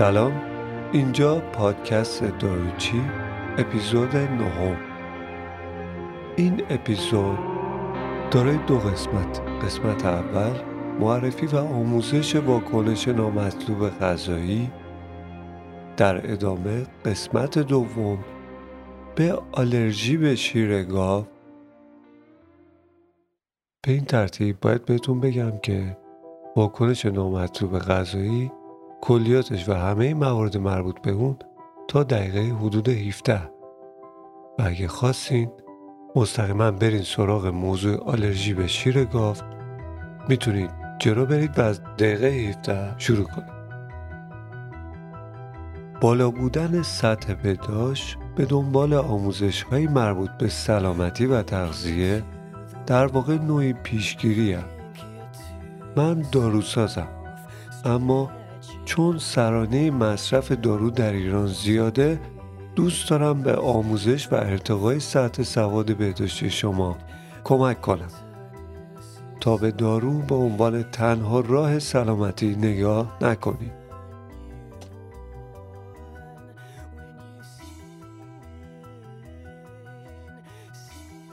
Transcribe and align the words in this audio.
سلام. 0.00 0.42
اینجا 0.92 1.40
پادکست 1.40 2.24
داروچی 2.38 3.02
اپیزود 3.58 4.16
نهم. 4.16 4.76
این 6.36 6.62
اپیزود 6.70 7.38
دارای 8.30 8.56
دو 8.56 8.78
قسمت. 8.78 9.40
قسمت 9.40 10.04
اول 10.06 10.52
معرفی 11.00 11.46
و 11.46 11.56
آموزش 11.56 12.36
واکنش 12.36 13.08
نامطلوب 13.08 13.88
غذایی. 13.88 14.70
در 15.96 16.32
ادامه 16.32 16.86
قسمت 17.04 17.58
دوم 17.58 18.18
به 19.16 19.38
آلرژی 19.52 20.16
به 20.16 20.34
شیر 20.34 20.82
گاو. 20.82 21.26
به 23.82 23.92
این 23.92 24.04
ترتیب 24.04 24.60
باید 24.60 24.84
بهتون 24.84 25.20
بگم 25.20 25.58
که 25.58 25.96
واکنش 26.56 27.06
نامطلوب 27.06 27.78
غذایی 27.78 28.52
کلیاتش 29.00 29.68
و 29.68 29.74
همه 29.74 30.14
موارد 30.14 30.56
مربوط 30.56 31.00
به 31.00 31.10
اون 31.10 31.36
تا 31.88 32.02
دقیقه 32.02 32.40
حدود 32.40 32.88
17 32.88 33.34
و 34.58 34.62
اگه 34.62 34.88
خواستین 34.88 35.50
مستقیما 36.16 36.70
برین 36.70 37.02
سراغ 37.02 37.46
موضوع 37.46 38.04
آلرژی 38.04 38.54
به 38.54 38.66
شیر 38.66 39.04
گاو. 39.04 39.36
می‌تونید 40.28 40.70
جلو 40.98 41.26
برید 41.26 41.58
و 41.58 41.62
از 41.62 41.82
دقیقه 41.98 42.26
17 42.26 42.94
شروع 42.98 43.24
کنید. 43.24 43.60
بالا 46.00 46.30
بودن 46.30 46.82
سطح 46.82 47.34
بداش 47.34 48.16
به 48.36 48.44
دنبال 48.44 48.94
آموزش 48.94 49.62
های 49.62 49.86
مربوط 49.86 50.30
به 50.30 50.48
سلامتی 50.48 51.26
و 51.26 51.42
تغذیه 51.42 52.22
در 52.86 53.06
واقع 53.06 53.38
نوعی 53.38 53.72
پیشگیری 53.72 54.52
هم. 54.52 54.64
من 55.96 56.24
داروسازم 56.32 57.08
اما 57.84 58.30
چون 58.84 59.18
سرانه 59.18 59.90
مصرف 59.90 60.52
دارو 60.52 60.90
در 60.90 61.12
ایران 61.12 61.46
زیاده 61.46 62.20
دوست 62.76 63.10
دارم 63.10 63.42
به 63.42 63.56
آموزش 63.56 64.32
و 64.32 64.34
ارتقای 64.34 65.00
سطح 65.00 65.42
سواد 65.42 65.96
بهداشتی 65.96 66.50
شما 66.50 66.96
کمک 67.44 67.80
کنم. 67.80 68.08
تا 69.40 69.56
به 69.56 69.70
دارو 69.70 70.18
به 70.18 70.34
عنوان 70.34 70.82
تنها 70.82 71.40
راه 71.40 71.78
سلامتی 71.78 72.56
نگاه 72.56 73.16
نکنید. 73.20 73.80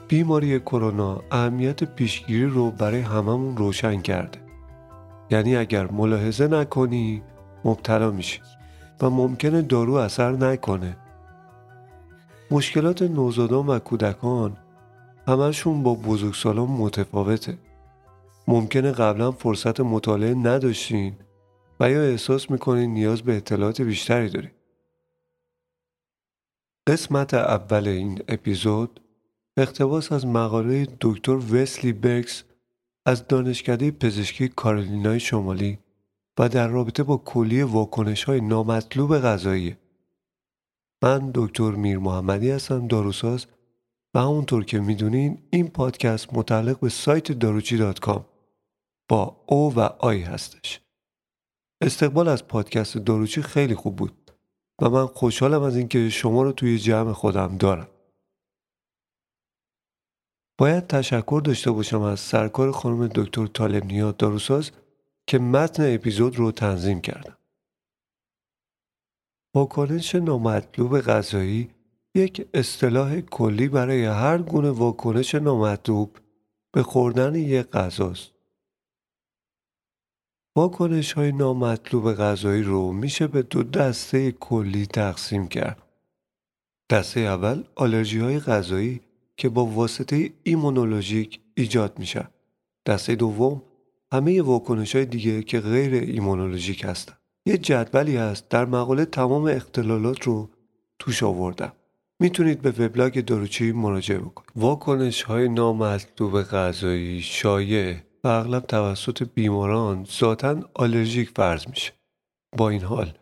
بیماری 0.08 0.60
کرونا 0.60 1.22
اهمیت 1.30 1.84
پیشگیری 1.84 2.46
رو 2.46 2.70
برای 2.70 3.00
هممون 3.00 3.56
روشن 3.56 4.00
کرده. 4.00 4.38
یعنی 5.30 5.56
اگر 5.56 5.90
ملاحظه 5.90 6.48
نکنی 6.48 7.22
مبتلا 7.68 8.10
میشی 8.10 8.40
و 9.00 9.10
ممکنه 9.10 9.62
دارو 9.62 9.94
اثر 9.94 10.32
نکنه. 10.32 10.96
مشکلات 12.50 13.02
نوزادان 13.02 13.66
و 13.66 13.78
کودکان 13.78 14.56
همشون 15.28 15.82
با 15.82 15.94
بزرگسالان 15.94 16.68
متفاوته. 16.68 17.58
ممکنه 18.48 18.92
قبلا 18.92 19.32
فرصت 19.32 19.80
مطالعه 19.80 20.34
نداشتین 20.34 21.14
و 21.80 21.90
یا 21.90 22.02
احساس 22.02 22.50
می‌کنین 22.50 22.94
نیاز 22.94 23.22
به 23.22 23.36
اطلاعات 23.36 23.80
بیشتری 23.80 24.28
دارین. 24.28 24.50
قسمت 26.86 27.34
اول 27.34 27.88
این 27.88 28.22
اپیزود 28.28 29.00
اقتباس 29.56 30.12
از 30.12 30.26
مقاله 30.26 30.86
دکتر 31.00 31.36
وسلی 31.36 31.92
برکس 31.92 32.44
از 33.06 33.28
دانشکده 33.28 33.90
پزشکی 33.90 34.48
کارولینای 34.48 35.20
شمالی 35.20 35.78
و 36.38 36.48
در 36.48 36.68
رابطه 36.68 37.02
با 37.02 37.16
کلیه 37.16 37.64
واکنش 37.64 38.24
های 38.24 38.40
نامطلوب 38.40 39.18
غذایی. 39.18 39.76
من 41.02 41.30
دکتر 41.34 41.70
میر 41.70 41.98
محمدی 41.98 42.50
هستم 42.50 42.86
داروساز 42.86 43.46
و 44.14 44.18
همونطور 44.20 44.64
که 44.64 44.80
می‌دونین 44.80 45.42
این 45.50 45.68
پادکست 45.68 46.34
متعلق 46.34 46.80
به 46.80 46.88
سایت 46.88 47.32
داروچی 47.32 47.76
dot 47.76 48.00
com 48.00 48.24
با 49.10 49.44
او 49.46 49.74
و 49.74 49.80
آی 49.80 50.22
هستش. 50.22 50.80
استقبال 51.82 52.28
از 52.28 52.48
پادکست 52.48 52.98
داروچی 52.98 53.42
خیلی 53.42 53.74
خوب 53.74 53.96
بود 53.96 54.30
و 54.82 54.90
من 54.90 55.06
خوشحالم 55.06 55.62
از 55.62 55.76
اینکه 55.76 56.08
شما 56.10 56.42
رو 56.42 56.52
توی 56.52 56.78
جمع 56.78 57.12
خودم 57.12 57.56
دارم. 57.56 57.88
باید 60.58 60.86
تشکر 60.86 61.42
داشته 61.44 61.70
باشم 61.70 62.02
از 62.02 62.20
سرکار 62.20 62.72
خانم 62.72 63.06
دکتر 63.06 63.46
طالب 63.46 63.84
نیاد 63.84 64.16
داروساز 64.16 64.70
که 65.28 65.38
متن 65.38 65.94
اپیزود 65.94 66.36
رو 66.36 66.52
تنظیم 66.52 67.00
کردم. 67.00 67.36
واکنش 69.54 70.14
نامطلوب 70.14 71.00
غذایی 71.00 71.70
یک 72.14 72.48
اصطلاح 72.54 73.20
کلی 73.20 73.68
برای 73.68 74.04
هر 74.04 74.38
گونه 74.38 74.70
واکنش 74.70 75.34
نامطلوب 75.34 76.18
به 76.72 76.82
خوردن 76.82 77.34
یک 77.34 77.66
غذاست. 77.66 78.32
واکنش 80.56 81.12
های 81.12 81.32
نامطلوب 81.32 82.12
غذایی 82.12 82.62
رو 82.62 82.92
میشه 82.92 83.26
به 83.26 83.42
دو 83.42 83.62
دسته 83.62 84.32
کلی 84.32 84.86
تقسیم 84.86 85.48
کرد. 85.48 85.82
دسته 86.90 87.20
اول 87.20 87.64
آلرژی 87.74 88.18
های 88.18 88.40
غذایی 88.40 89.00
که 89.36 89.48
با 89.48 89.66
واسطه 89.66 90.32
ایمونولوژیک 90.42 91.40
ایجاد 91.54 91.98
میشن. 91.98 92.28
دسته 92.86 93.14
دوم 93.14 93.62
همه 94.12 94.42
واکنش 94.42 94.96
های 94.96 95.06
دیگه 95.06 95.42
که 95.42 95.60
غیر 95.60 95.94
ایمونولوژیک 95.94 96.84
هستن. 96.84 97.14
یه 97.46 97.58
جدولی 97.58 98.16
هست 98.16 98.48
در 98.48 98.64
مقاله 98.64 99.04
تمام 99.04 99.44
اختلالات 99.44 100.22
رو 100.22 100.50
توش 100.98 101.22
آوردم. 101.22 101.72
می‌تونید 102.20 102.62
به 102.62 102.70
وبلاگ 102.70 103.24
داروچی 103.24 103.72
مراجعه 103.72 104.18
بکنید. 104.18 104.50
واکنش 104.56 105.22
های 105.22 105.48
نامطلوب 105.48 106.42
غذایی 106.42 107.22
شایع 107.22 107.96
و 108.24 108.28
اغلب 108.28 108.66
توسط 108.66 109.28
بیماران 109.34 110.06
ذاتا 110.20 110.60
آلرژیک 110.74 111.30
فرض 111.36 111.68
میشه. 111.68 111.92
با 112.56 112.68
این 112.68 112.82
حال 112.82 113.12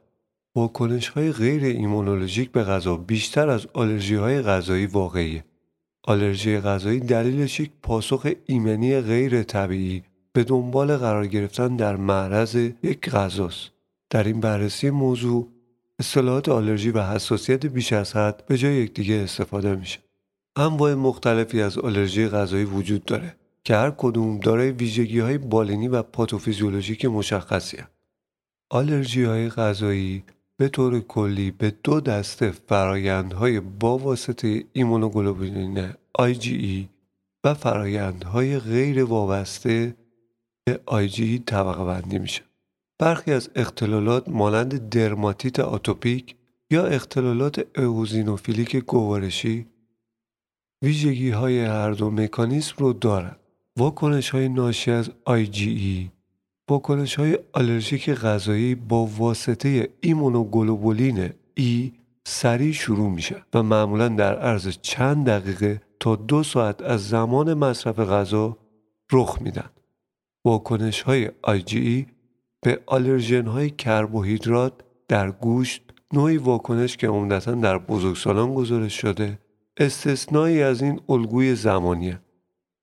واکنش 0.57 1.09
های 1.09 1.33
غیر 1.33 1.65
ایمونولوژیک 1.65 2.53
به 2.53 2.65
غذا 2.65 2.97
بیشتر 2.97 3.49
از 3.49 3.67
آلرژی 3.73 4.15
های 4.15 4.43
غذایی 4.43 4.87
واقعیه. 4.87 5.45
آلرژی 6.05 6.59
غذایی 6.59 7.01
دلیلش 7.01 7.61
یک 7.61 7.71
پاسخ 7.83 8.29
ایمنی 8.47 9.01
غیر 9.01 9.43
طبیعی 9.43 10.03
به 10.37 10.45
دنبال 10.45 10.97
قرار 10.97 11.27
گرفتن 11.27 11.77
در 11.77 11.97
معرض 11.97 12.55
یک 12.83 13.11
غذاست. 13.11 13.71
در 14.11 14.25
این 14.25 14.41
بررسی 14.41 14.91
موضوع 14.91 15.49
اصطلاحات 15.99 16.49
آلرژی 16.49 16.91
و 16.91 17.03
حساسیت 17.03 17.67
بیش 17.67 17.93
از 17.93 18.17
حد 18.17 18.47
به 18.47 18.59
جای 18.59 18.75
یکدیگه 18.75 19.15
استفاده 19.15 19.77
میشه. 19.77 19.99
انواع 20.57 20.95
مختلفی 20.95 21.63
از 21.63 21.79
آلرژی 21.79 22.29
غذایی 22.29 22.65
وجود 22.65 23.05
داره 23.05 23.37
که 23.65 23.77
هر 23.77 23.91
کدوم 23.91 24.39
دارای 24.41 24.71
ویژگی 24.71 25.21
های 25.21 25.39
بالینی 25.39 25.89
و 25.89 26.03
پاتوفیزیولوژیک 26.03 27.05
مشخصی 27.05 27.77
هست. 27.77 27.91
آلرژی 28.71 29.25
های 29.25 29.49
غذایی 29.49 30.25
به 30.57 30.69
طور 30.69 31.01
کلی 31.01 31.51
به 31.51 31.73
دو 31.85 32.01
دسته 32.01 32.51
فرایندهای 32.51 33.61
با 33.61 33.99
واسطه 33.99 34.65
ایمونوگلوبولین 34.73 35.91
IgE 36.19 36.85
و 37.45 37.55
فرایندهای 37.55 38.59
غیر 38.59 39.05
وابسته 39.05 39.95
IgE 40.71 41.45
طبقه 41.47 41.85
بندی 41.85 42.19
میشه. 42.19 42.43
برخی 42.99 43.33
از 43.33 43.51
اختلالات 43.55 44.29
مانند 44.29 44.89
درماتیت 44.89 45.61
آتوپیک 45.61 46.37
یا 46.71 46.87
اختلالات 46.87 47.79
اوزینوفیلیک 47.79 48.77
گوارشی 48.77 49.67
ویژگی 50.83 51.31
های 51.31 51.65
هر 51.65 51.91
دو 51.91 52.11
مکانیسم 52.11 52.75
رو 52.79 52.93
دارند. 52.93 53.41
واکنش 53.77 54.31
های 54.31 54.49
ناشی 54.49 54.91
از 54.91 55.11
IgE 55.29 56.11
واکنش 56.71 57.15
های 57.15 57.39
آلرژیک 57.53 58.11
غذایی 58.11 58.75
با 58.75 59.07
واسطه 59.07 59.89
ایمونوگلوبولین 60.01 61.31
ای 61.55 61.93
سریع 62.25 62.73
شروع 62.73 63.11
میشه 63.11 63.43
و 63.55 63.63
معمولا 63.63 64.09
در 64.09 64.39
عرض 64.39 64.79
چند 64.83 65.27
دقیقه 65.27 65.83
تا 66.01 66.17
دو 66.17 66.43
ساعت 66.43 66.83
از 66.83 67.09
زمان 67.09 67.55
مصرف 67.55 67.99
غذا 67.99 68.57
رخ 69.13 69.43
میدن. 69.43 69.71
واکنش 70.47 71.03
های 71.03 71.31
IgE 71.47 72.07
به 72.63 72.81
آلرژن 72.87 73.47
های 73.47 73.71
کربوهیدرات 73.71 74.73
در 75.09 75.31
گوشت 75.31 75.83
نوعی 76.13 76.37
واکنش 76.37 76.97
که 76.97 77.09
عمدتا 77.09 77.53
در 77.53 77.79
بزرگسالان 77.79 78.55
گزارش 78.55 79.01
شده 79.01 79.39
استثنایی 79.77 80.63
از 80.63 80.83
این 80.83 81.01
الگوی 81.09 81.55
زمانیه 81.55 82.21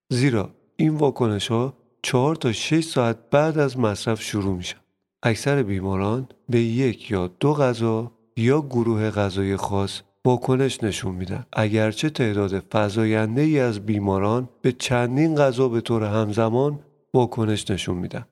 زیرا 0.10 0.50
این 0.76 0.96
واکنش 0.96 1.48
ها 1.48 1.74
چهار 2.02 2.36
تا 2.36 2.52
6 2.52 2.84
ساعت 2.84 3.18
بعد 3.32 3.58
از 3.58 3.80
مصرف 3.80 4.22
شروع 4.22 4.56
میشن. 4.56 4.78
اکثر 5.24 5.64
بیماران 5.64 6.28
به 6.50 6.60
یک 6.60 7.12
یا 7.12 7.28
دو 7.28 7.54
غذا 7.54 8.12
یا 8.38 8.62
گروه 8.62 9.10
غذای 9.10 9.58
خاص 9.58 10.02
واکنش 10.26 10.84
نشون 10.84 11.16
میدن 11.16 11.46
اگرچه 11.54 12.10
تعداد 12.10 12.60
فضاینده 12.60 13.42
ای 13.42 13.60
از 13.60 13.86
بیماران 13.86 14.50
به 14.62 14.72
چندین 14.72 15.36
غذا 15.36 15.70
به 15.70 15.82
طور 15.82 16.04
همزمان 16.04 16.80
واکنش 17.14 17.72
نشون 17.72 17.98
میدن 17.98 18.26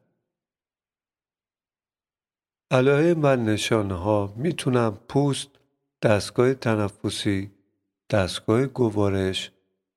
علائم 2.72 3.20
و 3.24 3.36
نشانه 3.36 3.94
ها 3.94 4.34
می‌تونن 4.38 4.90
پوست، 4.90 5.50
دستگاه 6.02 6.54
تنفسی، 6.54 7.52
دستگاه 8.10 8.66
گوارش 8.66 9.52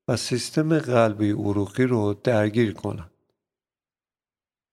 و 0.08 0.16
سیستم 0.16 0.78
قلبی 0.78 1.31
عروقی 1.31 1.84
رو 1.84 2.14
درگیر 2.14 2.72
کنن. 2.75 3.10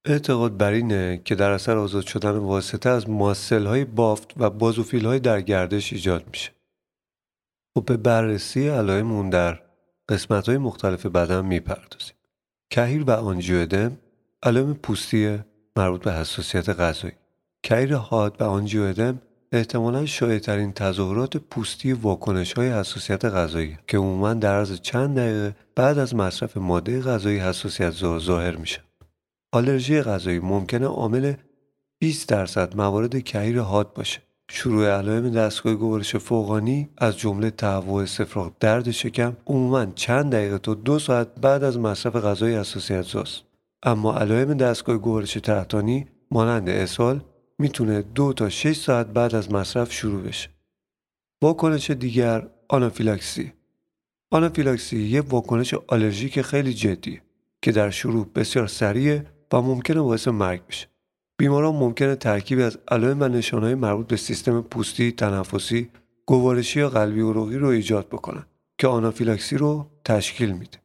اعتقاد 0.05 0.57
بر 0.57 0.71
اینه 0.71 1.21
که 1.25 1.35
در 1.35 1.51
اثر 1.51 1.77
آزاد 1.77 2.05
شدن 2.05 2.37
واسطه 2.37 2.89
از 2.89 3.09
ماسل 3.09 3.65
های 3.65 3.85
بافت 3.85 4.33
و 4.37 4.49
بازوفیل 4.49 5.05
های 5.05 5.19
در 5.19 5.41
گردش 5.41 5.93
ایجاد 5.93 6.27
میشه. 6.27 6.51
خب 7.77 7.85
به 7.85 7.97
بررسی 7.97 8.67
علائم 8.67 9.11
اون 9.11 9.29
در 9.29 9.63
قسمت 10.09 10.49
های 10.49 10.57
مختلف 10.57 11.05
بدن 11.05 11.45
می‌پردازیم. 11.45 12.15
کهیر 12.71 13.03
و 13.03 13.11
آنجیودم 13.11 13.97
علائم 14.43 14.73
پوستی 14.73 15.39
مربوط 15.75 16.03
به 16.03 16.13
حساسیت 16.13 16.69
غذایی. 16.69 17.13
کهیر 17.63 17.95
حاد 17.95 18.41
و 18.41 18.43
آنجیودم 18.43 19.21
احتمالا 19.51 20.05
شایعترین 20.05 20.73
تظاهرات 20.73 21.37
پوستی 21.37 21.93
واکنش 21.93 22.53
های 22.53 22.69
حساسیت 22.69 23.25
غذایی 23.25 23.77
که 23.87 23.97
عموما 23.97 24.33
در 24.33 24.55
عرض 24.55 24.79
چند 24.81 25.17
دقیقه 25.17 25.55
بعد 25.75 25.97
از 25.97 26.15
مصرف 26.15 26.57
ماده 26.57 27.01
غذایی 27.01 27.39
حساسیت 27.39 27.91
ظاهر 27.91 28.55
میشه. 28.55 28.83
آلرژی 29.51 30.01
غذایی 30.01 30.39
ممکنه 30.39 30.85
عامل 30.85 31.33
20 31.99 32.29
درصد 32.29 32.75
موارد 32.75 33.23
کهیر 33.23 33.59
حاد 33.59 33.93
باشه. 33.93 34.21
شروع 34.53 34.87
علائم 34.89 35.29
دستگاه 35.29 35.75
گوارش 35.75 36.15
فوقانی 36.15 36.89
از 36.97 37.17
جمله 37.17 37.49
تهوع 37.49 38.03
استفراغ 38.03 38.51
درد 38.59 38.91
شکم 38.91 39.37
عموما 39.47 39.85
چند 39.85 40.31
دقیقه 40.31 40.57
تا 40.57 40.73
دو 40.73 40.99
ساعت 40.99 41.27
بعد 41.41 41.63
از 41.63 41.79
مصرف 41.79 42.15
غذای 42.15 42.55
حساسیت 42.55 43.01
زاست. 43.01 43.43
اما 43.83 44.17
علائم 44.17 44.53
دستگاه 44.53 44.97
گوارش 44.97 45.33
تحتانی 45.33 46.07
مانند 46.31 46.69
اسهال 46.69 47.23
می‌تونه 47.59 48.01
دو 48.01 48.33
تا 48.33 48.49
6 48.49 48.75
ساعت 48.75 49.07
بعد 49.07 49.35
از 49.35 49.51
مصرف 49.51 49.93
شروع 49.93 50.21
بشه. 50.21 50.49
واکنش 51.41 51.91
دیگر 51.91 52.47
آنافیلاکسی 52.69 53.53
آنافیلاکسی 54.31 54.99
یه 54.99 55.21
واکنش 55.21 55.73
آلرژیک 55.73 56.41
خیلی 56.41 56.73
جدیه 56.73 57.21
که 57.61 57.71
در 57.71 57.89
شروع 57.89 58.27
بسیار 58.35 58.67
سریع 58.67 59.21
و 59.53 59.61
ممکنه 59.61 60.01
باعث 60.01 60.27
مرگ 60.27 60.67
بشه. 60.67 60.87
بیماران 61.41 61.75
ممکنه 61.75 62.15
ترکیبی 62.15 62.63
از 62.63 62.77
علائم 62.87 63.21
و 63.21 63.27
نشانهای 63.27 63.75
مربوط 63.75 64.07
به 64.07 64.17
سیستم 64.17 64.61
پوستی، 64.61 65.11
تنفسی، 65.11 65.89
گوارشی 66.25 66.79
یا 66.79 66.89
قلبی 66.89 67.21
عروقی 67.21 67.57
رو 67.57 67.67
ایجاد 67.67 68.07
بکنن 68.07 68.45
که 68.77 68.87
آنافیلاکسی 68.87 69.57
رو 69.57 69.87
تشکیل 70.05 70.51
میده. 70.51 70.77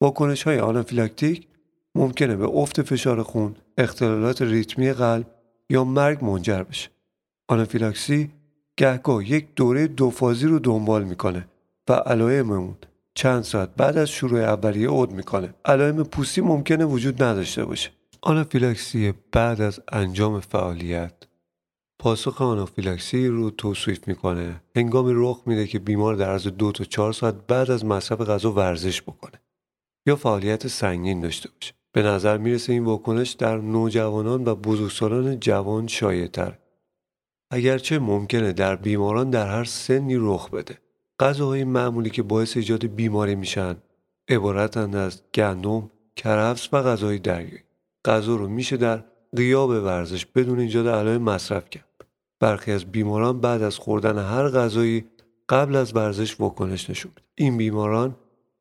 واکنش 0.00 0.42
های 0.42 0.58
آنافیلاکتیک 0.58 1.46
ممکنه 1.94 2.36
به 2.36 2.44
افت 2.44 2.82
فشار 2.82 3.22
خون، 3.22 3.54
اختلالات 3.78 4.42
ریتمی 4.42 4.92
قلب 4.92 5.26
یا 5.70 5.84
مرگ 5.84 6.24
منجر 6.24 6.62
بشه. 6.62 6.90
آنافیلاکسی 7.48 8.30
گهگاه 8.76 9.30
یک 9.30 9.46
دوره 9.56 9.86
دوفازی 9.86 10.46
رو 10.46 10.58
دنبال 10.58 11.04
می‌کنه 11.04 11.48
و 11.88 11.92
علائم 11.92 12.50
اون 12.50 12.74
چند 13.14 13.42
ساعت 13.42 13.68
بعد 13.76 13.98
از 13.98 14.10
شروع 14.10 14.40
اولیه 14.40 14.88
عود 14.88 15.12
می‌کنه. 15.12 15.54
علائم 15.64 16.02
پوستی 16.04 16.40
ممکنه 16.40 16.84
وجود 16.84 17.22
نداشته 17.22 17.64
باشه. 17.64 17.90
آنافیلاکسی 18.24 19.12
بعد 19.32 19.60
از 19.60 19.80
انجام 19.92 20.40
فعالیت 20.40 21.12
پاسخ 21.98 22.42
آنافیلاکسی 22.42 23.28
رو 23.28 23.50
توصیف 23.50 24.08
می‌کنه. 24.08 24.62
هنگامی 24.76 25.12
رخ 25.14 25.42
میده 25.46 25.66
که 25.66 25.78
بیمار 25.78 26.14
در 26.14 26.30
عرض 26.30 26.46
دو 26.46 26.72
تا 26.72 26.84
چهار 26.84 27.12
ساعت 27.12 27.34
بعد 27.46 27.70
از 27.70 27.84
مصرف 27.84 28.20
غذا 28.20 28.52
ورزش 28.52 29.02
بکنه 29.02 29.40
یا 30.06 30.16
فعالیت 30.16 30.66
سنگین 30.66 31.20
داشته 31.20 31.48
باشه. 31.50 31.74
به 31.92 32.02
نظر 32.02 32.38
می‌رسه 32.38 32.72
این 32.72 32.84
واکنش 32.84 33.30
در 33.30 33.58
نوجوانان 33.58 34.44
و 34.44 34.54
بزرگسالان 34.54 35.40
جوان 35.40 35.86
شایعتر 35.86 36.58
اگرچه 37.50 37.98
ممکنه 37.98 38.52
در 38.52 38.76
بیماران 38.76 39.30
در 39.30 39.46
هر 39.46 39.64
سنی 39.64 40.16
رخ 40.16 40.50
بده. 40.50 40.78
غذاهای 41.20 41.64
معمولی 41.64 42.10
که 42.10 42.22
باعث 42.22 42.56
ایجاد 42.56 42.86
بیماری 42.86 43.34
میشن 43.34 43.76
عبارتند 44.28 44.96
از 44.96 45.22
گندم 45.34 45.90
کرفس 46.16 46.68
و 46.72 46.82
غذای 46.82 47.18
دریایی. 47.18 47.62
غذا 48.04 48.36
رو 48.36 48.48
میشه 48.48 48.76
در 48.76 49.04
غیاب 49.36 49.70
ورزش 49.70 50.26
بدون 50.26 50.58
ایجاد 50.58 50.88
علائم 50.88 51.22
مصرف 51.22 51.70
کرد. 51.70 52.04
برخی 52.40 52.72
از 52.72 52.84
بیماران 52.84 53.40
بعد 53.40 53.62
از 53.62 53.78
خوردن 53.78 54.18
هر 54.18 54.48
غذایی 54.48 55.04
قبل 55.48 55.76
از 55.76 55.96
ورزش 55.96 56.40
واکنش 56.40 56.90
نشون 56.90 57.12
میده. 57.16 57.28
این 57.34 57.56
بیماران 57.56 58.16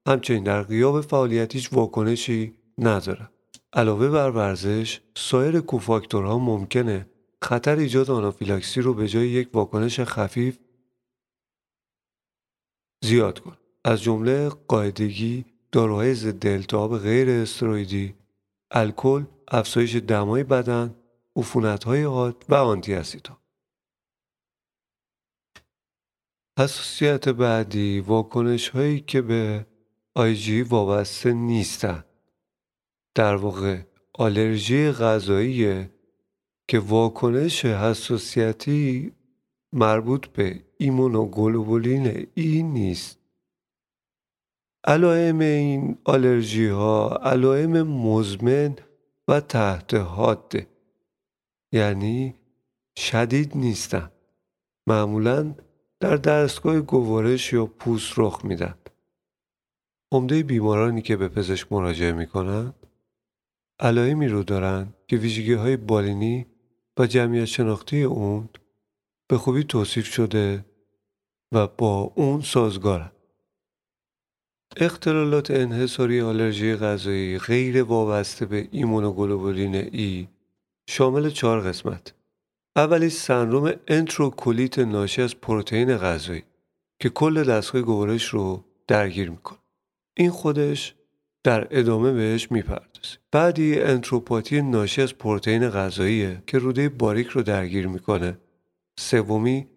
همچنین 0.07 0.43
در 0.43 0.63
غیاب 0.63 1.01
فعالیت 1.01 1.55
هیچ 1.55 1.73
واکنشی 1.73 2.53
ندارن. 2.77 3.29
علاوه 3.73 4.09
بر 4.09 4.29
ورزش 4.29 4.99
سایر 5.15 5.59
کوفاکتورها 5.59 6.39
ممکنه 6.39 7.05
خطر 7.41 7.75
ایجاد 7.75 8.11
آنافیلاکسی 8.11 8.81
رو 8.81 8.93
به 8.93 9.07
جای 9.07 9.29
یک 9.29 9.49
واکنش 9.53 9.99
خفیف 9.99 10.59
زیاد 13.03 13.39
کن 13.39 13.57
از 13.85 14.01
جمله 14.01 14.49
قاعدگی 14.49 15.45
داروهای 15.71 16.13
ضد 16.13 16.47
التهاب 16.47 16.97
غیر 16.97 17.29
استروئیدی 17.29 18.13
الکل، 18.71 19.23
افزایش 19.47 19.95
دمای 19.95 20.43
بدن، 20.43 20.95
های 21.85 22.03
حاد 22.03 22.45
و 22.49 22.55
آنتی 22.55 22.93
اسیدها. 22.93 23.41
حساسیت 26.59 27.29
بعدی 27.29 27.99
واکنش 27.99 28.69
هایی 28.69 28.99
که 28.99 29.21
به 29.21 29.65
آیجی 30.15 30.61
وابسته 30.61 31.33
نیستند. 31.33 32.05
در 33.15 33.35
واقع 33.35 33.81
آلرژی 34.13 34.91
غذایی 34.91 35.89
که 36.67 36.79
واکنش 36.79 37.65
حساسیتی 37.65 39.11
مربوط 39.73 40.27
به 40.27 40.63
ایمونوگلوبولین 40.77 42.27
ای 42.33 42.63
نیست 42.63 43.20
علائم 44.83 45.39
این 45.39 45.97
آلرژی 46.03 46.67
ها 46.67 47.19
علائم 47.23 47.81
مزمن 47.81 48.75
و 49.27 49.39
تحت 49.39 49.93
حاده. 49.93 50.67
یعنی 51.71 52.35
شدید 52.97 53.57
نیستن. 53.57 54.11
معمولا 54.87 55.55
در 55.99 56.15
دستگاه 56.15 56.79
گوارش 56.79 57.53
یا 57.53 57.65
پوست 57.65 58.13
رخ 58.17 58.45
میدن. 58.45 58.75
عمده 60.11 60.43
بیمارانی 60.43 61.01
که 61.01 61.17
به 61.17 61.27
پزشک 61.27 61.71
مراجعه 61.71 62.11
می‌کنن 62.11 62.73
علائمی 63.79 64.27
رو 64.27 64.43
دارن 64.43 64.93
که 65.07 65.17
ویژگی 65.17 65.53
های 65.53 65.77
بالینی 65.77 66.45
و 66.97 67.07
جمعیت 67.07 67.45
شناختی 67.45 68.03
اون 68.03 68.49
به 69.27 69.37
خوبی 69.37 69.63
توصیف 69.63 70.05
شده 70.05 70.65
و 71.51 71.67
با 71.67 72.13
اون 72.15 72.41
سازگارن. 72.41 73.11
اختلالات 74.77 75.51
انحصاری 75.51 76.21
آلرژی 76.21 76.75
غذایی 76.75 77.37
غیر 77.37 77.83
وابسته 77.83 78.45
به 78.45 78.67
ایمونوگلوبولین 78.71 79.75
ای 79.75 80.27
شامل 80.89 81.29
چهار 81.29 81.61
قسمت. 81.61 82.13
اولی 82.75 83.09
سندروم 83.09 83.73
انتروکولیت 83.87 84.79
ناشی 84.79 85.21
از 85.21 85.35
پروتئین 85.35 85.97
غذایی 85.97 86.43
که 86.99 87.09
کل 87.09 87.43
دستگاه 87.43 87.81
گوارش 87.81 88.25
رو 88.25 88.63
درگیر 88.87 89.29
می‌کنه. 89.29 89.57
این 90.17 90.29
خودش 90.29 90.95
در 91.43 91.67
ادامه 91.71 92.11
بهش 92.11 92.51
می‌پردازیم 92.51 93.17
بعدی 93.31 93.79
انتروپاتی 93.79 94.61
ناشی 94.61 95.01
از 95.01 95.17
پروتئین 95.17 95.69
غذاییه 95.69 96.43
که 96.47 96.57
روده 96.57 96.89
باریک 96.89 97.27
رو 97.27 97.41
درگیر 97.41 97.87
می‌کنه. 97.87 98.37
سومی 98.99 99.67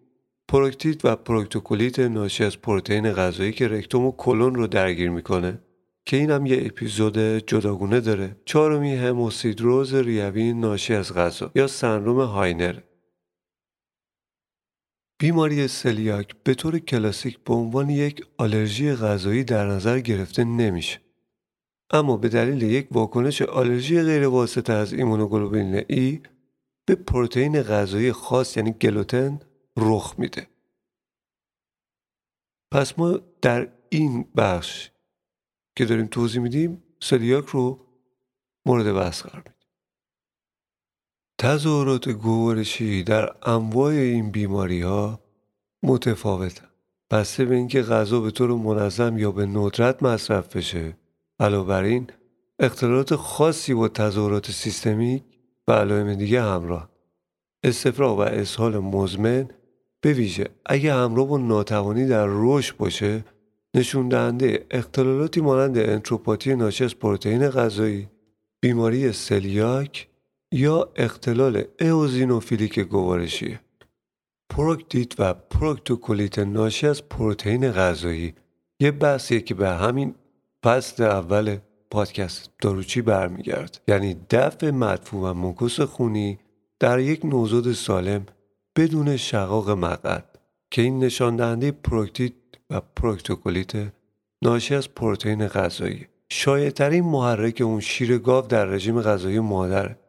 پروکتیت 0.47 1.05
و 1.05 1.15
پروکتوکولیت 1.15 1.99
ناشی 1.99 2.43
از 2.43 2.61
پروتئین 2.61 3.11
غذایی 3.13 3.51
که 3.51 3.67
رکتوم 3.67 4.05
و 4.05 4.11
کلون 4.11 4.55
رو 4.55 4.67
درگیر 4.67 5.09
می‌کنه 5.09 5.59
که 6.05 6.17
این 6.17 6.31
هم 6.31 6.45
یه 6.45 6.65
اپیزود 6.65 7.17
جداگونه 7.17 7.99
داره. 7.99 8.35
چهارمی 8.45 8.95
هموسیدروز 8.95 9.93
ریوی 9.93 10.53
ناشی 10.53 10.93
از 10.93 11.13
غذا 11.13 11.51
یا 11.55 11.67
سندروم 11.67 12.21
هاینر. 12.21 12.79
بیماری 15.19 15.67
سلیاک 15.67 16.35
به 16.43 16.53
طور 16.53 16.79
کلاسیک 16.79 17.39
به 17.39 17.53
عنوان 17.53 17.89
یک 17.89 18.25
آلرژی 18.37 18.93
غذایی 18.93 19.43
در 19.43 19.67
نظر 19.67 19.99
گرفته 19.99 20.43
نمیشه. 20.43 20.99
اما 21.89 22.17
به 22.17 22.29
دلیل 22.29 22.61
یک 22.61 22.87
واکنش 22.91 23.41
آلرژی 23.41 24.01
غیر 24.01 24.28
وابسته 24.28 24.73
به 24.73 24.93
ایمونوگلوبولین 24.93 25.83
ای 25.89 26.21
به 26.85 26.95
پروتئین 26.95 27.61
غذایی 27.61 28.11
خاص 28.11 28.57
یعنی 28.57 28.71
گلوتن 28.71 29.39
رخ 29.77 30.15
میده. 30.17 30.47
پس 32.71 32.99
ما 32.99 33.19
در 33.41 33.71
این 33.89 34.31
بخش 34.37 34.91
که 35.75 35.85
داریم 35.85 36.07
توضیح 36.07 36.41
میدیم 36.41 36.83
سلیاک 37.01 37.45
رو 37.45 37.85
مورد 38.65 38.93
بحث 38.93 39.21
قرار 39.21 39.37
میدیم. 39.37 39.55
تظاهرات 41.39 42.09
گوارشی 42.09 43.03
در 43.03 43.49
انواع 43.49 43.93
این 43.93 44.31
بیماری 44.31 44.81
ها 44.81 45.19
متفاوتن. 45.83 46.69
بسته 47.11 47.45
به 47.45 47.55
اینکه 47.55 47.81
غذا 47.81 48.21
به 48.21 48.31
طور 48.31 48.51
منظم 48.51 49.17
یا 49.17 49.31
به 49.31 49.45
ندرت 49.45 50.03
مصرف 50.03 50.55
بشه 50.55 50.97
علاوه 51.39 51.67
بر 51.67 51.83
این 51.83 52.07
اختلالات 52.59 53.15
خاصی 53.15 53.73
با 53.73 53.87
تظاهرات 53.87 54.51
سیستمیک 54.51 55.23
و 55.67 55.71
علائم 55.71 56.13
دیگه 56.13 56.41
همراه. 56.41 56.89
استفراغ 57.63 58.17
و 58.17 58.21
اسهال 58.21 58.77
مزمن 58.77 59.49
به 60.05 60.13
ویژه 60.13 60.49
اگه 60.65 60.93
همراه 60.93 61.27
با 61.27 61.37
ناتوانی 61.37 62.07
در 62.07 62.25
رشد 62.29 62.77
باشه 62.77 63.25
نشون 63.73 64.09
دهنده 64.09 64.65
اختلالاتی 64.71 65.41
مانند 65.41 65.77
انتروپاتی 65.77 66.55
ناشی 66.55 66.83
از 66.83 66.95
پروتئین 66.95 67.49
غذایی 67.49 68.07
بیماری 68.61 69.11
سلیاک 69.11 70.07
یا 70.51 70.89
اختلال 70.95 71.63
اوزینوفیلیک 71.81 72.79
گوارشیه 72.79 73.59
پروکتیت 74.49 75.19
و 75.19 75.33
پروکتوکولیت 75.33 76.39
ناشی 76.39 76.87
از 76.87 77.09
پروتئین 77.09 77.71
غذایی. 77.71 78.33
یه 78.79 78.91
بحثیه 78.91 79.41
که 79.41 79.53
به 79.53 79.69
همین 79.69 80.15
فصل 80.63 81.03
اول 81.03 81.57
پادکست 81.91 82.49
داروچی 82.61 83.01
برمیگرد. 83.01 83.81
یعنی 83.87 84.15
دفع 84.29 84.69
مدفوع 84.69 85.29
و 85.29 85.33
مکوس 85.33 85.79
خونی 85.79 86.39
در 86.79 86.99
یک 86.99 87.25
نوزاد 87.25 87.71
سالم 87.71 88.25
بدون 88.75 89.17
شقاق 89.17 89.69
مقعد 89.69 90.39
که 90.71 90.81
این 90.81 90.99
نشان 90.99 91.35
دهنده 91.35 91.71
پروکتیت 91.71 92.33
و 92.69 92.81
پروکتوکولیت 92.95 93.71
ناشی 94.41 94.75
از 94.75 94.93
پروتئین 94.93 95.47
غذایی. 95.47 96.07
شایعترین 96.29 97.03
محرک 97.03 97.61
اون 97.61 97.79
شیر 97.79 98.17
گاو 98.17 98.47
در 98.47 98.65
رژیم 98.65 99.01
غذایی 99.01 99.39
مادره 99.39 99.99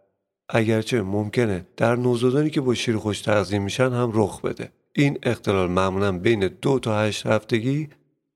اگرچه 0.49 1.03
ممکنه 1.03 1.67
در 1.77 1.97
نوزادانی 1.97 2.51
که 2.51 2.61
با 2.61 2.75
شیر 2.75 2.97
خوش 2.97 3.21
تغذیه 3.21 3.59
میشن 3.59 3.93
هم 3.93 4.11
رخ 4.15 4.41
بده. 4.41 4.73
این 4.93 5.19
اختلال 5.23 5.71
معمولا 5.71 6.19
بین 6.19 6.49
دو 6.63 6.79
تا 6.79 6.99
هشت 6.99 7.27
هفتگی 7.27 7.89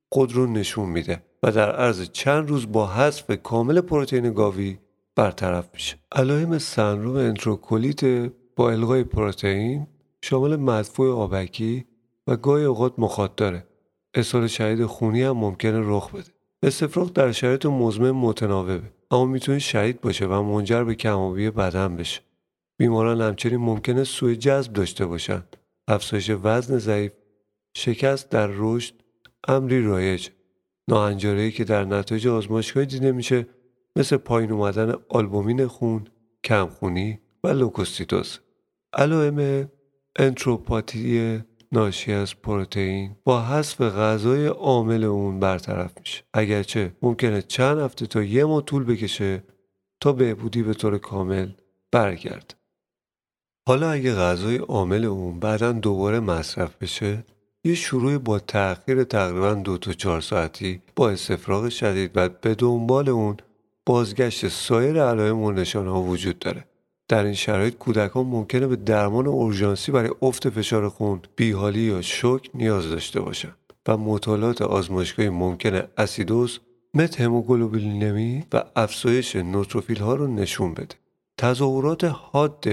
خود 0.09 0.33
رو 0.33 0.47
نشون 0.47 0.89
میده 0.89 1.23
و 1.43 1.53
در 1.53 1.73
عرض 1.73 2.11
چند 2.11 2.49
روز 2.49 2.73
با 2.73 2.87
حذف 2.87 3.31
کامل 3.43 3.81
پروتئین 3.81 4.33
گاوی 4.33 4.79
برطرف 5.17 5.69
میشه. 5.75 5.97
علائم 6.13 6.59
سندروم 6.59 7.17
انتروکولیت 7.17 8.31
با 8.57 8.71
الغای 8.71 9.05
پروتئین 9.05 9.87
شامل 10.23 10.57
مدفوع 10.57 11.15
آبکی 11.15 11.85
و 12.27 12.37
گاهی 12.37 12.65
اوقات 12.65 12.95
مخاط 12.99 13.37
داره. 13.37 13.67
اسهال 14.15 14.47
شدید 14.47 14.87
خونی 14.87 15.23
هم 15.23 15.37
ممکنه 15.37 15.81
رخ 15.81 16.11
بده. 16.15 16.31
استفراغ 16.63 17.13
در 17.13 17.33
شرایط 17.33 17.67
مزمن 17.67 18.11
متناوبه 18.11 18.83
اما 19.11 19.25
می‌تونه 19.25 19.59
شدید 19.59 20.01
باشه 20.01 20.27
و 20.27 20.43
منجر 20.43 20.85
به 20.85 20.95
کم‌آبی 20.95 21.51
بدن 21.51 21.97
بشه. 21.97 22.21
بیماران 22.79 23.21
همچنین 23.21 23.57
ممکنه 23.57 24.05
سوء 24.05 24.35
جذب 24.35 24.73
داشته 24.73 25.07
باشند 25.07 25.57
افزایش 25.89 26.31
وزن 26.43 26.79
ضعیف 26.79 27.13
شکست 27.75 28.31
در 28.31 28.51
رشد 28.55 28.95
امری 29.49 29.83
رایج. 29.83 30.29
ناهنجاری 30.89 31.53
که 31.53 31.65
در 31.65 31.85
نتایج 31.85 32.29
آزمایشگاهی 32.29 32.87
دیده 32.87 33.13
میشه 33.13 33.47
مثل 33.97 34.17
پایین 34.17 34.53
اومدن 34.53 34.95
آلبومین 35.09 35.67
خون 35.67 36.07
کم‌خونی 36.45 37.21
و 37.45 37.49
لوکوستیتوز. 37.49 38.39
علائم 38.93 39.69
انتروپاتی 40.19 41.41
ناشی 41.73 42.13
از 42.13 42.35
پروتئین 42.43 43.17
با 43.25 43.43
حذف 43.43 43.81
غذای 43.81 44.47
عامل 44.47 45.05
اون 45.05 45.41
برطرف 45.41 45.93
میشه. 46.01 46.25
اگرچه 46.35 46.93
ممکنه 47.03 47.43
چند 47.43 47.79
هفته 47.79 48.07
تا 48.07 48.23
یه 48.23 48.45
ماه 48.45 48.65
طول 48.65 48.85
بکشه 48.85 49.43
تا 50.01 50.13
بهبودی 50.13 50.63
به 50.63 50.75
طور 50.75 50.99
کامل 50.99 51.49
برگرد 51.93 52.55
حالا 53.69 53.91
اگه 53.91 54.15
غذای 54.15 54.57
عامل 54.57 55.05
اون 55.05 55.41
بعدا 55.41 55.73
دوباره 55.73 56.21
مصرف 56.21 56.77
بشه 56.77 57.25
یه 57.65 57.75
شروع 57.75 58.19
با 58.19 58.39
تأخیر 58.39 59.05
تقریبا 59.05 59.55
دو 59.55 59.79
تا 59.79 59.93
چهار 59.93 60.21
ساعتی 60.21 60.83
با 60.97 61.11
استفراغ 61.11 61.69
شدید 61.69 62.11
و 62.15 62.29
به 62.29 62.55
دنبال 62.55 63.09
اون 63.09 63.37
بازگشت 63.87 64.49
سایر 64.49 65.03
علائم 65.03 65.39
و 65.39 65.53
نشان 65.53 65.87
ها 65.87 66.03
وجود 66.03 66.39
داره. 66.39 66.65
در 67.11 67.25
این 67.25 67.35
شرایط 67.35 67.75
کودکان 67.75 68.27
ممکنه 68.27 68.67
به 68.67 68.77
درمان 68.77 69.27
اورژانسی 69.27 69.93
برای 69.93 70.11
افت 70.23 70.51
فشار 70.51 70.89
خون، 70.89 71.21
بیحالی 71.37 71.81
یا 71.81 72.03
شوک 72.03 72.51
نیاز 72.55 72.91
داشته 72.91 73.21
باشند 73.21 73.57
و 73.89 73.97
مطالعات 73.97 74.63
آزمایشگاهی 74.63 75.29
ممکنه 75.29 75.83
اسیدوز، 75.97 76.61
مت 76.95 77.21
هموگلوبینمی 77.21 78.45
و 78.53 78.65
افزایش 78.77 79.37
نوتروفیل 79.37 79.99
ها 79.99 80.15
رو 80.15 80.27
نشون 80.27 80.75
بده. 80.75 80.95
تظاهرات 81.39 82.05
حاد 82.05 82.67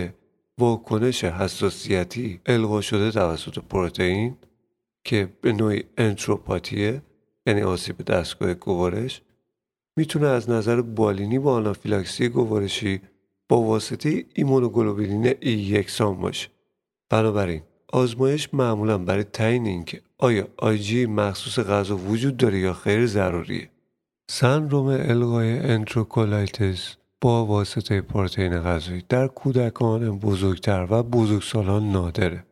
واکنش 0.58 1.24
حساسیتی 1.24 2.40
القا 2.46 2.82
شده 2.82 3.12
توسط 3.12 3.60
پروتئین 3.60 4.38
که 5.04 5.30
به 5.42 5.54
نوعی 5.54 5.84
انتروپاتیه 5.98 7.02
یعنی 7.46 7.62
آسیب 7.62 8.06
دستگاه 8.06 8.54
گوارش 8.54 9.22
می‌تونه 9.96 10.28
از 10.28 10.50
نظر 10.50 10.82
بالینی 10.82 11.40
با 11.40 11.54
آنافیلاکسی 11.54 12.30
گوارشی 12.30 13.02
با 13.50 13.62
واسطه 13.62 14.26
ایمونوگلوبولین 14.34 15.26
ای 15.40 15.52
یکسان 15.52 16.18
باشه. 16.18 16.50
بنابراین 17.10 17.62
آزمایش 17.94 18.54
معمولا 18.54 18.98
برای 18.98 19.24
تعیین 19.24 19.66
اینکه 19.66 20.02
آیا 20.18 20.48
آیجی 20.58 21.06
مخصوص 21.06 21.60
غذا 21.60 21.98
وجود 21.98 22.38
داره 22.38 22.60
یا 22.60 22.74
خیر 22.74 23.06
ضروریه. 23.06 23.70
سندروم 24.30 24.88
القای 24.88 25.60
انتروکولایتس 25.60 26.96
با 27.22 27.46
واسطه 27.46 28.02
پروتئین 28.02 28.60
غذایی 28.60 29.04
در 29.10 29.28
کودکان 29.28 30.20
بزرگتر 30.20 30.88
و 30.90 31.04
بزرگسالان 31.04 31.92
نادره 31.92 32.44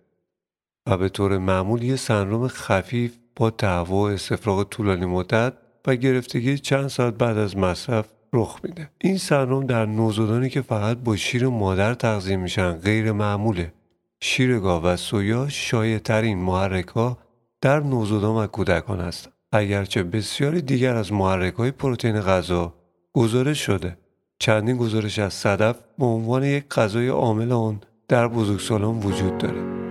و 0.87 0.97
به 0.97 1.09
طور 1.09 1.37
معمول 1.37 1.83
یه 1.83 1.95
سندروم 1.95 2.47
خفیف 2.47 3.17
با 3.35 3.49
تهوع 3.49 4.11
استفراغ 4.11 4.63
طولانی 4.63 5.05
مدت 5.05 5.53
و 5.87 5.95
گرفتگی 5.95 6.57
چند 6.57 6.87
ساعت 6.87 7.13
بعد 7.13 7.37
از 7.37 7.57
مصرف 7.57 8.09
رخ 8.35 8.59
میده. 8.63 8.89
این 9.01 9.17
سندروم 9.17 9.65
در 9.65 9.85
نوزادانی 9.85 10.49
که 10.49 10.61
فقط 10.61 10.97
با 10.97 11.15
شیر 11.15 11.47
مادر 11.47 11.93
تغذیه 11.93 12.35
میشن 12.37 12.71
غیر 12.71 13.11
معموله. 13.11 13.73
شیر 14.21 14.59
گاو 14.59 14.83
و 14.83 14.97
سویا 14.97 15.49
شایع 15.49 15.97
ترین 15.97 16.37
محرک 16.37 16.87
ها 16.87 17.17
در 17.61 17.79
نوزادان 17.79 18.43
و 18.43 18.47
کودکان 18.47 18.99
هستند 18.99 19.33
اگرچه 19.51 20.03
بسیاری 20.03 20.61
دیگر 20.61 20.95
از 20.95 21.13
محرک 21.13 21.53
های 21.53 21.71
پروتئین 21.71 22.21
غذا 22.21 22.73
گزارش 23.13 23.65
شده. 23.65 23.97
چندین 24.39 24.77
گزارش 24.77 25.19
از 25.19 25.33
صدف 25.33 25.75
به 25.99 26.05
عنوان 26.05 26.43
یک 26.43 26.69
غذای 26.69 27.07
عامل 27.07 27.51
آن 27.51 27.81
در 28.07 28.27
بزرگسالان 28.27 28.99
وجود 28.99 29.37
داره. 29.37 29.84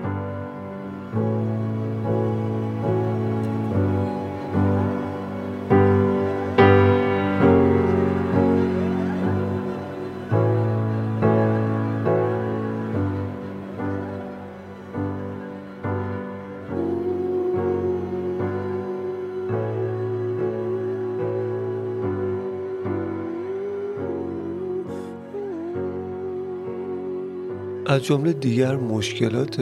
از 27.94 28.02
جمله 28.02 28.32
دیگر 28.32 28.76
مشکلات 28.76 29.60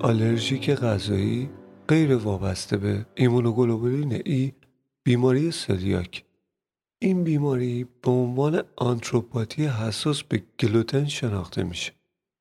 آلرژیک 0.00 0.70
غذایی 0.70 1.50
غیر 1.88 2.16
وابسته 2.16 2.76
به 2.76 3.06
ایمونوگلوبولین 3.14 4.22
ای 4.24 4.52
بیماری 5.02 5.50
سلیاک. 5.50 6.24
این 6.98 7.24
بیماری 7.24 7.86
به 8.02 8.10
عنوان 8.10 8.62
انتروپاتی 8.76 9.66
حساس 9.66 10.22
به 10.22 10.42
گلوتن 10.60 11.04
شناخته 11.04 11.62
میشه. 11.62 11.92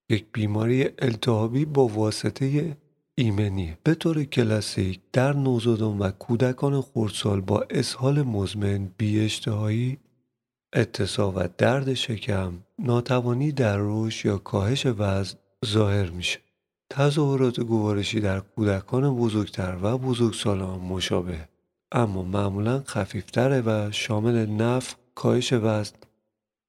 یک 0.10 0.26
بیماری 0.34 0.90
التهابی 1.00 1.66
با 1.66 1.88
واسطه 1.88 2.78
ایمنی. 3.16 3.74
به 3.84 3.96
طور 3.96 4.24
کلاسیک 4.24 5.00
در 5.14 5.34
نوزادان 5.34 6.00
و 6.00 6.12
کودکان 6.12 6.82
خردسال 6.82 7.42
با 7.42 7.66
اسهال 7.70 8.22
مزمن 8.22 8.92
بی‌اشتهایی 8.98 9.98
اتصاب 10.74 11.34
و 11.36 11.48
درد 11.58 11.94
شکم 11.94 12.54
ناتوانی 12.84 13.52
در 13.52 13.78
رشد 13.80 14.26
یا 14.26 14.38
کاهش 14.38 14.86
وزن 14.86 15.38
ظاهر 15.66 16.10
میشه. 16.10 16.40
تظاهرات 16.90 17.60
گوارشی 17.60 18.20
در 18.20 18.40
کودکان 18.40 19.16
بزرگتر 19.16 19.78
و 19.82 19.98
بزرگسالان 19.98 20.80
مشابه. 20.80 21.48
اما 21.92 22.24
معمولا 22.24 22.84
خفیفتره 22.88 23.62
و 23.62 23.92
شامل 23.92 24.46
نف 24.46 24.96
کاهش 25.16 25.54
وزن 25.54 25.96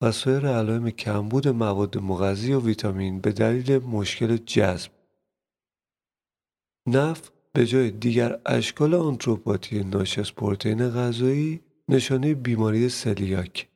و 0.00 0.12
سایر 0.12 0.47
علائم 0.49 0.90
کمبود 0.90 1.49
مواد 1.49 1.99
مغذی 1.99 2.52
و 2.52 2.61
ویتامین 2.61 3.21
به 3.21 3.33
دلیل 3.33 3.78
مشکل 3.78 4.37
جذب. 4.37 4.90
نف 6.87 7.30
به 7.52 7.66
جای 7.66 7.90
دیگر 7.90 8.40
اشکال 8.47 8.94
آنتروپاتی 8.94 9.85
ناشی 9.85 10.21
از 10.21 10.35
پروتئین 10.35 10.88
غذایی 10.88 11.61
نشانه 11.88 12.35
بیماری 12.35 12.88
سلیاک. 12.88 13.74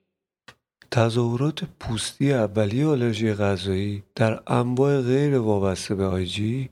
تظاهرات 0.90 1.64
پوستی 1.80 2.32
اولیه 2.32 2.86
آلرژی 2.86 3.34
غذایی 3.34 4.02
در 4.14 4.40
انواع 4.46 5.00
غیر 5.00 5.38
وابسته 5.38 5.94
به 5.94 6.06
آیجی 6.06 6.70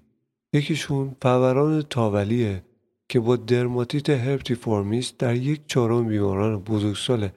یکیشون 0.53 1.17
فوران 1.23 1.83
تاولیه 1.83 2.63
که 3.09 3.21
با 3.21 3.37
درماتیت 3.37 4.11
هرپتیفورمیس 4.11 5.13
در 5.19 5.35
یک 5.35 5.61
چهارم 5.67 6.09
بیماران 6.09 6.61
بزرگسال 6.61 7.29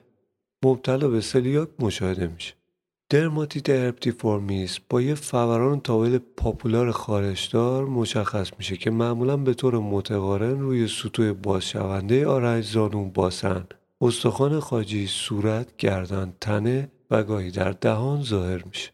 مبتلا 0.64 1.08
به 1.08 1.20
سلیاک 1.20 1.68
مشاهده 1.78 2.26
میشه. 2.26 2.54
درماتیت 3.10 3.70
هرپتیفورمیس 3.70 4.78
با 4.88 5.02
یه 5.02 5.14
فوران 5.14 5.80
تاول 5.80 6.18
پاپولار 6.18 6.90
خارشدار 6.90 7.84
مشخص 7.84 8.50
میشه 8.58 8.76
که 8.76 8.90
معمولا 8.90 9.36
به 9.36 9.54
طور 9.54 9.78
متقارن 9.78 10.60
روی 10.60 10.88
سطوح 10.88 11.32
بازشونده 11.32 12.26
آرنج 12.26 12.64
زانو 12.64 13.04
باسن. 13.04 13.64
استخوان 14.02 14.60
خاجی 14.60 15.06
صورت 15.06 15.76
گردن 15.76 16.32
تنه 16.40 16.90
و 17.10 17.22
گاهی 17.22 17.50
در 17.50 17.70
دهان 17.70 18.22
ظاهر 18.22 18.64
میشه. 18.64 18.90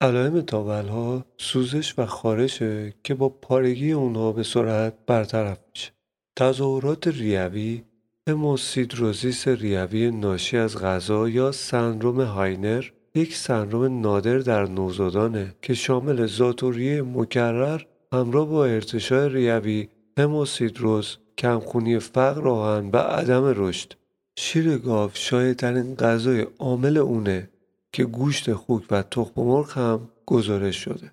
علائم 0.00 0.40
تاول 0.40 0.88
ها 0.88 1.24
سوزش 1.38 1.98
و 1.98 2.06
خارشه 2.06 2.94
که 3.04 3.14
با 3.14 3.28
پارگی 3.28 3.92
اونها 3.92 4.32
به 4.32 4.42
سرعت 4.42 4.94
برطرف 5.06 5.58
میشه. 5.74 5.92
تظاهرات 6.36 7.06
ریوی 7.06 7.82
هموسیدروزیس 8.28 9.48
ریوی 9.48 10.10
ناشی 10.10 10.56
از 10.56 10.78
غذا 10.78 11.28
یا 11.28 11.52
سندروم 11.52 12.20
هاینر 12.20 12.84
یک 13.14 13.36
سندروم 13.36 14.00
نادر 14.00 14.38
در 14.38 14.66
نوزادانه 14.66 15.54
که 15.62 15.74
شامل 15.74 16.26
زاتوریه 16.26 17.02
مکرر 17.02 17.82
همراه 18.12 18.48
با 18.48 18.64
ارتشاء 18.64 19.26
ریوی 19.26 19.88
هموسیدروز 20.18 21.18
کم‌خونی 21.38 21.98
فقر 21.98 22.48
آهن 22.48 22.90
و 22.92 22.96
عدم 22.96 23.44
رشد. 23.56 23.92
شیر 24.38 24.78
گاو 24.78 25.10
شایع‌ترین 25.14 25.94
غذای 25.94 26.46
عامل 26.58 26.96
اونه 26.96 27.48
که 27.92 28.04
گوشت 28.04 28.52
خوک 28.52 28.84
و 28.90 29.02
تخم 29.02 29.32
مرغ 29.36 29.70
هم 29.70 30.08
گزارش 30.26 30.76
شده 30.76 31.12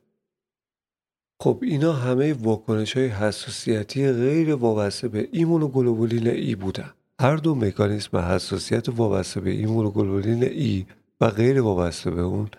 خب 1.39 1.59
اینا 1.61 1.93
همه 1.93 2.33
واکنش 2.33 2.97
های 2.97 3.07
حساسیتی 3.07 4.11
غیر 4.11 4.55
وابسته 4.55 5.07
به 5.07 5.29
ایمونوگلوبولین 5.31 6.27
ای 6.27 6.55
بودن 6.55 6.89
هر 7.19 7.35
دو 7.35 7.55
مکانیسم 7.55 8.17
حساسیت 8.17 8.89
وابسته 8.89 9.39
به 9.39 9.49
ایمونوگلوبولین 9.49 10.43
ای 10.43 10.85
و 11.21 11.29
غیر 11.29 11.61
وابسته 11.61 12.11
به 12.11 12.21
اون 12.21 12.49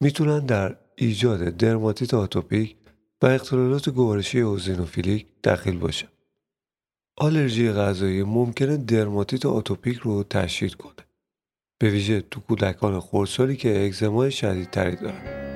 می‌تونن 0.00 0.46
در 0.46 0.76
ایجاد 0.96 1.40
درماتیت 1.44 2.14
آتوپیک 2.14 2.76
و 3.22 3.26
اختلالات 3.26 3.88
گوارشی 3.88 4.40
اوزینوفیلیک 4.40 5.26
دخیل 5.44 5.78
باشه. 5.78 6.08
آلرژی 7.22 7.72
غذایی 7.72 8.22
ممکنه 8.22 8.76
درماتیت 8.76 9.46
آتوپیک 9.46 9.98
رو 9.98 10.22
تشدید 10.22 10.74
کنه. 10.74 11.06
به 11.80 11.90
ویژه 11.90 12.20
تو 12.20 12.40
کودکان 12.40 13.00
خردسالی 13.00 13.56
که 13.56 13.84
اگزمای 13.84 14.30
شدیدتری 14.30 14.96
دارن. 14.96 15.49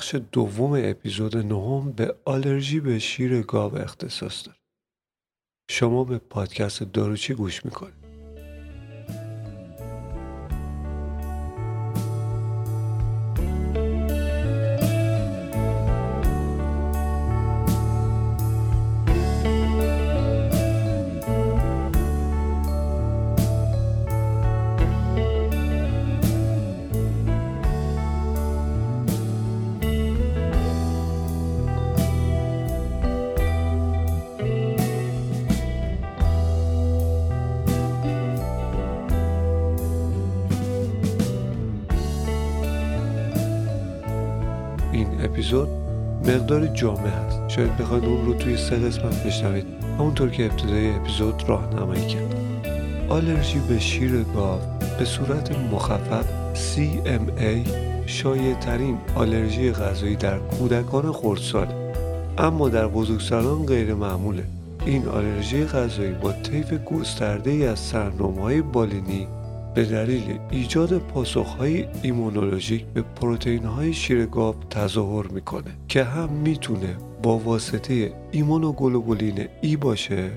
بخش 0.00 0.14
دوم 0.32 0.72
اپیزود 0.84 1.36
نهم 1.36 1.92
به 1.92 2.16
آلرژی 2.24 2.80
به 2.80 2.98
شیر 2.98 3.42
گاو 3.42 3.78
اختصاص 3.78 4.46
داره. 4.46 4.58
شما 5.70 6.04
به 6.04 6.18
پادکست 6.18 6.82
داروچی 6.82 7.34
گوش 7.34 7.64
می‌کنید. 7.64 7.99
شاید 47.56 47.76
بخواید 47.76 48.04
اون 48.04 48.26
رو 48.26 48.34
توی 48.34 48.56
سه 48.56 48.76
قسمت 48.76 49.24
بشنوید. 49.26 49.66
همونطور 49.98 50.30
که 50.30 50.44
ابتدای 50.44 50.90
اپیزود 50.90 51.42
راهنمایی 51.48 52.06
کرد. 52.06 52.34
آلرژی 53.08 53.58
به 53.68 53.78
شیر 53.78 54.22
گاو 54.22 54.60
به 54.98 55.04
صورت 55.04 55.58
مخفف 55.72 56.26
CMA 56.54 57.68
شایع 58.06 58.54
ترین 58.54 58.98
آلرژی 59.14 59.72
غذایی 59.72 60.16
در 60.16 60.38
کودکان 60.38 61.12
خردسال. 61.12 61.66
اما 62.38 62.68
در 62.68 62.86
بزرگسالان 62.86 63.66
غیر 63.66 63.94
معموله 63.94 64.44
این 64.86 65.08
آلرژی 65.08 65.64
غذایی 65.64 66.12
با 66.12 66.32
طیف 66.32 66.72
گسترده 66.72 67.50
ای 67.50 67.66
از 67.66 67.78
سرنامه 67.78 68.62
بالینی 68.62 69.26
به 69.74 69.84
دلیل 69.84 70.38
ایجاد 70.50 70.98
پاسخهای 70.98 71.84
ایمونولوژیک 72.02 72.84
به 72.84 73.02
پروتئین 73.02 73.64
های 73.64 73.92
شیر 73.92 74.26
گاو 74.26 74.54
تظاهر 74.70 75.26
می‌کنه 75.26 75.70
که 75.88 76.04
هم 76.04 76.28
می‌تونه 76.28 76.96
با 77.22 77.38
واسطه 77.38 78.12
ایمونوگلوبولین 78.30 79.48
ای 79.62 79.76
باشه 79.76 80.30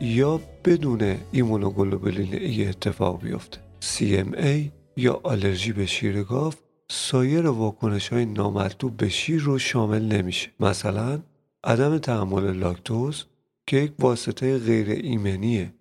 یا 0.00 0.40
بدون 0.64 1.16
ایمونوگلوبولین 1.32 2.34
ای 2.34 2.66
اتفاق 2.68 3.22
بیفته. 3.22 3.58
CMA 3.82 4.70
یا 4.96 5.20
آلرژی 5.22 5.72
به 5.72 5.86
شیر 5.86 6.22
گاو 6.22 6.52
سایر 6.90 7.46
واکنش 7.46 8.08
های 8.08 8.24
نامطلوب 8.24 8.96
به 8.96 9.08
شیر 9.08 9.40
رو 9.40 9.58
شامل 9.58 10.02
نمیشه. 10.02 10.50
مثلا 10.60 11.20
عدم 11.64 11.98
تحمل 11.98 12.52
لاکتوز 12.52 13.24
که 13.66 13.76
یک 13.76 13.92
واسطه 13.98 14.58
غیر 14.58 14.90
ایمنیه. 14.90 15.72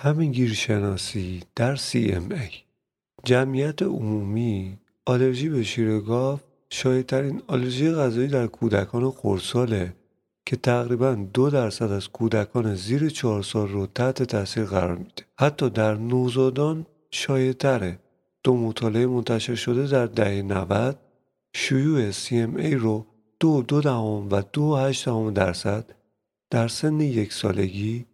همه‌گیرشناسی 0.00 1.42
در 1.56 1.76
CMA 1.76 2.54
جمعیت 3.24 3.82
عمومی 3.82 4.78
آلرژی 5.06 5.48
به 5.48 5.62
شیر 5.62 5.98
گاو 5.98 6.38
شایدترین 6.74 7.42
آلرژی 7.46 7.90
غذایی 7.90 8.28
در 8.28 8.46
کودکان 8.46 9.10
خردساله 9.10 9.94
که 10.46 10.56
تقریبا 10.56 11.14
دو 11.34 11.50
درصد 11.50 11.92
از 11.92 12.08
کودکان 12.08 12.74
زیر 12.74 13.08
چهار 13.08 13.42
سال 13.42 13.68
رو 13.68 13.86
تحت 13.86 14.22
تاثیر 14.22 14.64
قرار 14.64 14.96
میده. 14.96 15.22
حتی 15.38 15.70
در 15.70 15.94
نوزادان 15.94 16.86
شایدتره. 17.10 17.98
دو 18.44 18.56
مطالعه 18.56 19.06
منتشر 19.06 19.54
شده 19.54 19.86
در 19.86 20.06
دهه 20.06 20.42
90 20.42 20.98
شیوع 21.54 22.12
CMA 22.12 22.74
رو 22.74 23.06
دو 23.40 23.62
دو 23.62 23.80
دهم 23.80 24.28
و 24.30 24.42
دو 24.52 24.76
هشت 24.76 25.04
دهم 25.04 25.30
درصد 25.30 25.84
در 26.50 26.68
سن 26.68 27.00
یک 27.00 27.32
سالگی 27.32 28.06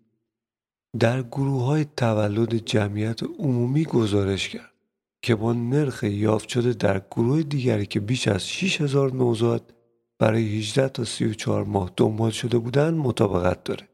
در 0.98 1.22
گروه 1.22 1.64
های 1.64 1.86
تولد 1.96 2.54
جمعیت 2.54 3.22
عمومی 3.22 3.84
گزارش 3.84 4.48
کرد. 4.48 4.77
که 5.22 5.34
با 5.34 5.52
نرخ 5.52 6.02
یافت 6.02 6.48
شده 6.48 6.72
در 6.72 6.98
گروه 7.10 7.42
دیگری 7.42 7.86
که 7.86 8.00
بیش 8.00 8.28
از 8.28 8.48
6000 8.48 9.12
نوزاد 9.12 9.74
برای 10.18 10.58
18 10.58 10.88
تا 10.88 11.04
34 11.04 11.64
ماه 11.64 11.90
دنبال 11.96 12.30
شده 12.30 12.58
بودند 12.58 12.94
مطابقت 12.94 13.64
داره. 13.64 13.88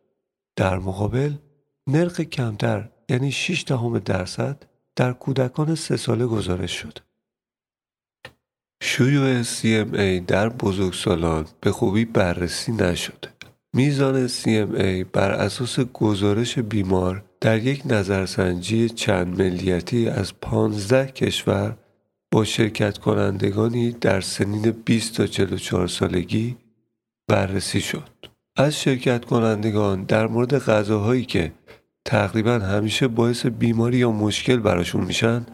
در 0.57 0.79
مقابل 0.79 1.35
نرخ 1.87 2.21
کمتر 2.21 2.89
یعنی 3.09 3.33
6 3.33 3.65
دهم 3.67 3.99
درصد 3.99 4.63
در 4.97 5.13
کودکان 5.13 5.75
سه 5.75 5.97
ساله 5.97 6.27
گزارش 6.27 6.73
شد. 6.73 6.99
شیوع 8.83 9.43
CMA 9.43 10.25
در 10.27 10.49
بزرگسالان 10.49 11.47
به 11.61 11.73
خوبی 11.73 12.05
بررسی 12.05 12.73
نشده. 12.73 13.34
میزان 13.77 14.29
CMA 14.29 15.05
بر 15.13 15.31
اساس 15.31 15.81
گزارش 15.81 16.59
بیمار 16.59 17.25
در 17.41 17.59
یک 17.59 17.83
نظرسنجی 17.87 18.89
چند 18.89 19.43
ملیتی 19.43 20.09
از 20.09 20.41
15 20.41 21.07
کشور 21.07 21.77
با 22.33 22.45
شرکت 22.45 22.99
کنندگانی 22.99 23.91
در 23.91 24.21
سنین 24.21 24.71
20 24.71 25.17
تا 25.17 25.27
44 25.27 25.87
سالگی 25.87 26.57
بررسی 27.29 27.81
شد. 27.81 28.09
از 28.57 28.81
شرکت 28.81 29.25
کنندگان 29.25 30.05
در 30.05 30.27
مورد 30.27 30.59
غذاهایی 30.59 31.25
که 31.25 31.53
تقریبا 32.05 32.59
همیشه 32.59 33.09
باعث 33.09 33.47
بیماری 33.47 33.99
یا 33.99 34.13
مشکل 34.13 34.57
براشون 34.57 35.05
میشن 35.05 35.47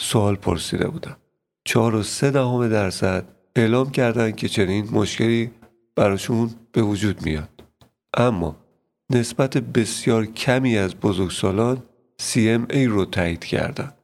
سوال 0.00 0.34
پرسیده 0.34 0.88
بودم. 0.88 1.16
4 1.64 1.94
و 1.94 2.02
3 2.02 2.30
دهم 2.30 2.68
درصد 2.68 3.24
اعلام 3.56 3.90
کردند 3.90 4.36
که 4.36 4.48
چنین 4.48 4.88
مشکلی 4.92 5.50
براشون 5.96 6.50
به 6.72 6.82
وجود 6.82 7.22
میاد. 7.22 7.53
اما 8.16 8.56
نسبت 9.10 9.58
بسیار 9.58 10.26
کمی 10.26 10.76
از 10.76 10.94
بزرگسالان 10.94 11.82
CMA 12.22 12.76
رو 12.76 13.04
تایید 13.04 13.44
کردند. 13.44 13.94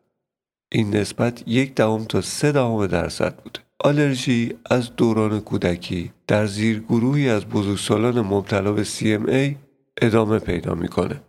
این 0.73 0.97
نسبت 0.97 1.43
یک 1.47 1.75
دهم 1.75 2.05
تا 2.05 2.21
سه 2.21 2.53
دهم 2.53 2.87
درصد 2.87 3.37
بوده. 3.37 3.61
آلرژی 3.79 4.55
از 4.71 4.97
دوران 4.97 5.41
کودکی 5.41 6.13
در 6.27 6.47
زیر 6.47 6.81
گروهی 6.81 7.29
از 7.29 7.47
بزرگسالان 7.47 8.21
مبتلا 8.21 8.73
به 8.73 8.85
CMA 8.85 9.57
ادامه 10.03 10.39
پیدا 10.39 10.75
می‌کنه. 10.75 11.21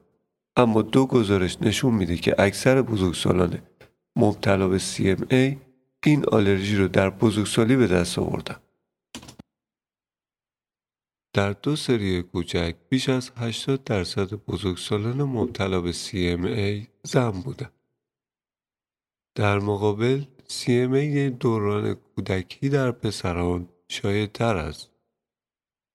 اما 0.56 0.82
دو 0.82 1.06
گزارش 1.06 1.58
نشون 1.62 1.94
میده 1.94 2.18
که 2.18 2.36
اکثر 2.40 2.82
بزرگسالان 2.82 3.58
مبتلا 4.16 4.68
به 4.68 4.80
CMA 4.80 5.56
این 6.06 6.26
آلرژی 6.32 6.76
رو 6.76 6.88
در 6.88 7.10
بزرگسالی 7.10 7.76
به 7.76 7.88
دست 7.88 8.20
آوردن. 8.20 8.56
در 11.34 11.52
دو 11.54 11.76
سری 11.76 12.22
کوچک 12.22 12.76
بیش 12.90 13.10
از 13.10 13.32
80 13.36 13.84
درصد 13.84 14.34
بزرگسالان 14.34 15.24
مبتلا 15.24 15.82
به 15.82 15.92
CMA 15.92 16.88
زن 17.04 17.32
بودن. 17.32 17.72
در 19.36 19.60
مقابل 19.60 20.24
CMA 20.50 21.32
دوران 21.40 21.94
کودکی 21.94 22.70
در 22.70 22.92
پسران 22.92 23.70
تر 24.34 24.58
است. 24.58 24.92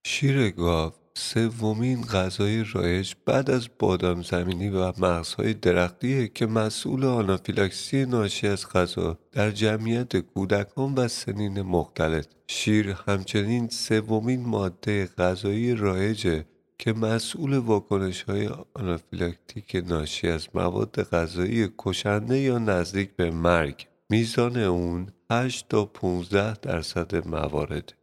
شیر 0.05 0.49
گاو 0.49 0.93
سومین 1.19 2.01
غذای 2.01 2.63
رایج 2.73 3.13
بعد 3.25 3.51
از 3.51 3.67
بادام 3.79 4.21
زمینی 4.21 4.69
و 4.69 4.93
مغزهای 4.97 5.53
درختیه 5.53 6.27
که 6.27 6.45
مسئول 6.45 7.05
آنافیلاکسی 7.05 8.05
ناشی 8.05 8.47
از 8.47 8.69
غذا 8.69 9.17
در 9.31 9.51
جمعیت 9.51 10.17
کودکان 10.17 10.93
و 10.93 11.07
سنین 11.07 11.61
مختلف 11.61 12.25
شیر 12.47 12.95
همچنین 13.07 13.69
سومین 13.69 14.45
ماده 14.45 15.09
غذایی 15.17 15.75
رایجه 15.75 16.45
که 16.79 16.93
مسئول 16.93 17.57
واکنش 17.57 18.23
های 18.23 18.49
آنافیلاکتیک 18.73 19.83
ناشی 19.87 20.27
از 20.27 20.47
مواد 20.53 21.03
غذایی 21.03 21.69
کشنده 21.77 22.39
یا 22.39 22.57
نزدیک 22.57 23.15
به 23.15 23.31
مرگ. 23.31 23.87
میزان 24.09 24.57
اون 24.57 25.07
8 25.31 25.69
تا 25.69 25.85
15 25.85 26.53
درصد 26.53 27.27
موارد 27.27 27.93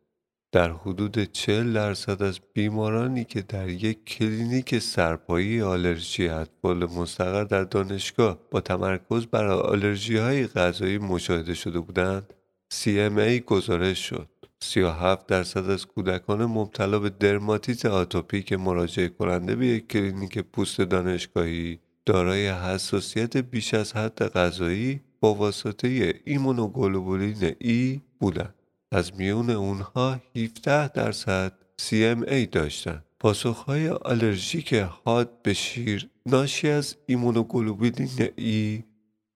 در 0.54 0.72
حدود 0.72 1.32
40 1.32 1.72
درصد 1.72 2.22
از 2.22 2.40
بیمارانی 2.52 3.24
که 3.24 3.42
در 3.42 3.68
یک 3.68 4.04
کلینیک 4.04 4.78
سرپایی 4.78 5.62
آلرژی 5.62 6.28
اطفال 6.28 6.84
مستقر 6.84 7.44
در 7.44 7.64
دانشگاه 7.64 8.38
با 8.50 8.60
تمرکز 8.60 9.26
بر 9.26 9.46
آلرژی 9.46 10.16
های 10.16 10.46
غذایی 10.46 10.98
مشاهده 10.98 11.54
شده 11.54 11.80
بودند. 11.80 12.34
CMA 12.74 13.44
گزارش 13.46 13.98
شد. 13.98 14.28
37 14.60 15.26
درصد 15.26 15.70
از 15.70 15.86
کودکان 15.86 16.44
مبتلا 16.44 16.98
به 16.98 17.10
درماتیت 17.10 17.86
آتوپی 17.86 18.42
که 18.42 18.56
مراجعه 18.56 19.08
کننده 19.08 19.56
به 19.56 19.66
یک 19.66 19.88
کلینیک 19.88 20.38
پوست 20.38 20.80
دانشگاهی 20.80 21.78
دارای 22.06 22.48
حساسیت 22.48 23.36
بیش 23.36 23.74
از 23.74 23.92
حد 23.92 24.28
غذایی 24.28 25.00
با 25.20 25.34
واسطه 25.34 26.14
ایمونوگلوبولین 26.24 27.54
ای 27.58 28.00
بودند. 28.20 28.54
از 28.94 29.16
میون 29.16 29.50
اونها 29.50 30.20
17 30.36 30.88
درصد 30.88 31.52
CMA 31.80 32.48
داشتند. 32.52 33.04
پاسخهای 33.20 33.88
آلرژیک 33.88 34.74
حاد 34.74 35.42
به 35.42 35.54
شیر 35.54 36.08
ناشی 36.26 36.68
از 36.68 36.96
ایمونوگلوبولین 37.06 38.28
E 38.36 38.82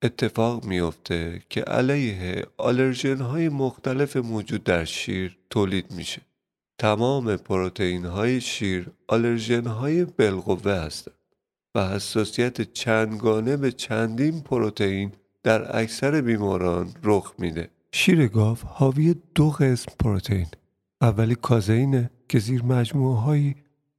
اتفاق 0.02 0.64
میافته 0.64 1.42
که 1.50 1.60
علیه 1.60 2.46
آلرژن 2.56 3.20
های 3.20 3.48
مختلف 3.48 4.16
موجود 4.16 4.64
در 4.64 4.84
شیر 4.84 5.38
تولید 5.50 5.92
میشه. 5.92 6.22
تمام 6.78 7.36
پروتئین 7.36 8.04
های 8.04 8.40
شیر 8.40 8.90
آلرژن 9.08 9.66
های 9.66 10.04
بالقوه 10.04 10.72
هستند 10.72 11.14
و 11.74 11.88
حساسیت 11.88 12.72
چندگانه 12.72 13.56
به 13.56 13.72
چندین 13.72 14.40
پروتئین 14.40 15.12
در 15.42 15.78
اکثر 15.78 16.20
بیماران 16.20 16.94
رخ 17.04 17.34
میده. 17.38 17.70
شیر 17.92 18.28
گاو 18.28 18.56
حاوی 18.64 19.14
دو 19.34 19.50
قسم 19.50 19.92
پروتئین. 19.98 20.46
اولی 21.00 21.34
کازئینه 21.34 22.10
که 22.28 22.38
زیر 22.38 22.62
مجموعه 22.62 23.20
هایی 23.20 23.56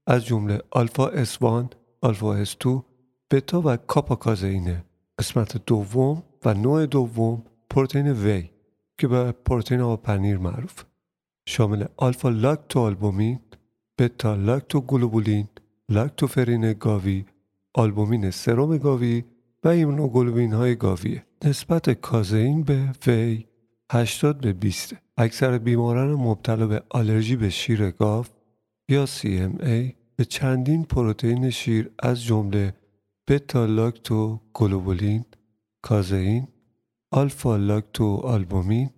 از 0.08 0.26
جمله 0.26 0.62
آلفا 0.72 1.08
اسوان، 1.08 1.70
آلفا 2.02 2.46
اس2 2.46 2.84
بتا 3.32 3.62
و 3.66 3.78
کاپا 3.78 4.16
کازئینه 4.16 4.84
قسمت 5.20 5.66
دوم 5.66 6.24
و 6.46 6.54
نوع 6.54 6.86
دوم 6.86 7.44
پروتئین 7.70 8.12
whey 8.12 8.50
که 8.98 9.08
به 9.08 9.32
پروتئین 9.32 9.82
آب 9.82 10.04
پنیر 10.04 10.38
معروفه. 10.38 10.84
شامل 11.48 11.86
آلفا 11.98 12.30
لاکتو 12.30 12.80
آلبومین 12.80 13.40
بتا 13.98 14.36
لاکتو 14.36 14.82
گلوبولین 14.82 15.48
لاکتوفرین 15.90 16.74
گاوی 16.74 17.26
آلبومین 17.74 18.32
سرم 18.32 18.78
گاوی 18.78 19.24
و 19.64 19.68
ایمونوگلوبین 19.68 20.54
های 20.54 20.76
گاویه 20.76 21.26
نسبت 21.46 21.90
کازئین 21.90 22.64
به 22.64 22.90
وی 23.08 23.46
80 23.92 24.42
به 24.42 24.54
20 24.54 24.96
اکثر 25.18 25.58
بیماران 25.58 26.14
مبتلا 26.14 26.68
به 26.68 26.84
آلرژی 26.90 27.36
به 27.36 27.50
شیر 27.50 27.92
گاو 27.92 28.26
یا 28.90 29.06
CMA 29.06 29.94
به 30.16 30.26
چندین 30.26 30.84
پروتئین 30.84 31.50
شیر 31.50 31.92
از 32.00 32.24
جمله 32.24 32.74
بتا 33.28 33.66
لاکتو 33.66 34.40
گلوبولین، 34.54 35.26
کازئین، 35.82 36.48
آلفا 37.12 37.58
لاکتو 37.58 38.16
آلبومین، 38.16 38.90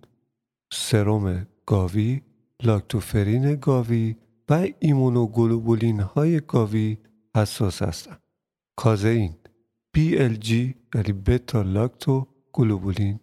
سرم 0.72 1.46
گاوی، 1.66 2.20
لاکتوفرین 2.62 3.54
گاوی 3.56 4.16
و 4.48 4.68
ایمونوگلوبولین 4.78 6.00
های 6.00 6.40
گاوی 6.40 6.98
حساس 7.36 7.82
هستند. 7.82 8.20
کازئین 8.76 9.34
BLG 9.96 10.50
یعنی 10.94 11.12
بتا 11.26 11.62
لاکتو 11.62 12.26
گلوبولین 12.52 13.20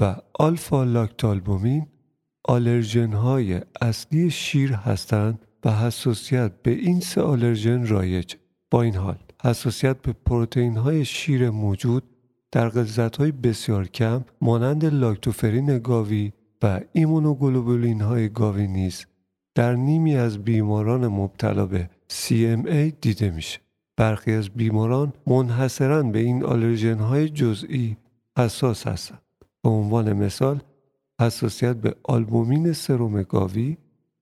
و 0.00 0.16
آلفا 0.34 0.84
لاکتالبومین 0.84 1.86
آلرژن 2.44 3.12
های 3.12 3.60
اصلی 3.80 4.30
شیر 4.30 4.72
هستند 4.72 5.46
و 5.64 5.70
حساسیت 5.70 6.52
به 6.62 6.70
این 6.70 7.00
سه 7.00 7.22
آلرژن 7.22 7.86
رایج 7.86 8.34
با 8.70 8.82
این 8.82 8.94
حال 8.94 9.18
حساسیت 9.44 10.02
به 10.02 10.12
پروتئین 10.12 10.76
های 10.76 11.04
شیر 11.04 11.50
موجود 11.50 12.02
در 12.52 12.68
غلظت 12.68 13.16
های 13.16 13.32
بسیار 13.32 13.88
کم 13.88 14.24
مانند 14.40 14.84
لاکتوفرین 14.84 15.78
گاوی 15.78 16.32
و 16.62 16.80
ایمونوگلوبولین 16.92 18.00
های 18.00 18.28
گاوی 18.28 18.66
نیز 18.66 19.06
در 19.54 19.74
نیمی 19.74 20.16
از 20.16 20.38
بیماران 20.38 21.08
مبتلا 21.08 21.66
به 21.66 21.90
CMA 22.12 22.92
دیده 23.00 23.30
میشه. 23.30 23.58
برخی 23.96 24.32
از 24.32 24.48
بیماران 24.48 25.12
منحصرا 25.26 26.02
به 26.02 26.18
این 26.18 26.44
آلرژن 26.44 26.98
های 26.98 27.28
جزئی 27.28 27.96
حساس 28.38 28.86
هستند. 28.86 29.25
به 29.66 29.72
عنوان 29.72 30.12
مثال 30.12 30.60
حساسیت 31.20 31.76
به 31.76 31.94
آلبومین 32.04 32.72
سروم 32.72 33.22
گاوی 33.22 33.76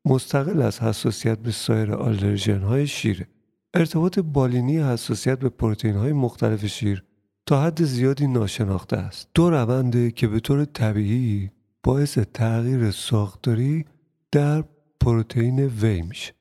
مستقل 0.05 0.63
از 0.63 0.81
حساسیت 0.81 1.39
به 1.39 1.51
سایر 1.51 1.93
آلرژن 1.93 2.63
های 2.63 2.87
شیره. 2.87 3.29
ارتباط 3.75 4.19
بالینی 4.19 4.79
حساسیت 4.79 5.39
به 5.39 5.49
پروتئین 5.49 5.97
های 5.97 6.13
مختلف 6.13 6.67
شیر 6.67 7.05
تا 7.47 7.63
حد 7.63 7.85
زیادی 7.85 8.27
ناشناخته 8.27 8.97
است. 8.97 9.29
دو 9.35 9.51
رونده 9.51 10.11
که 10.11 10.29
به 10.29 10.41
طور 10.41 10.65
طبیعی 10.65 11.51
باعث 11.83 12.19
تغییر 12.19 12.91
ساختاری 12.91 13.85
در 14.33 14.65
پروتئین 15.01 15.61
وی 15.61 16.03
میشه. 16.03 16.33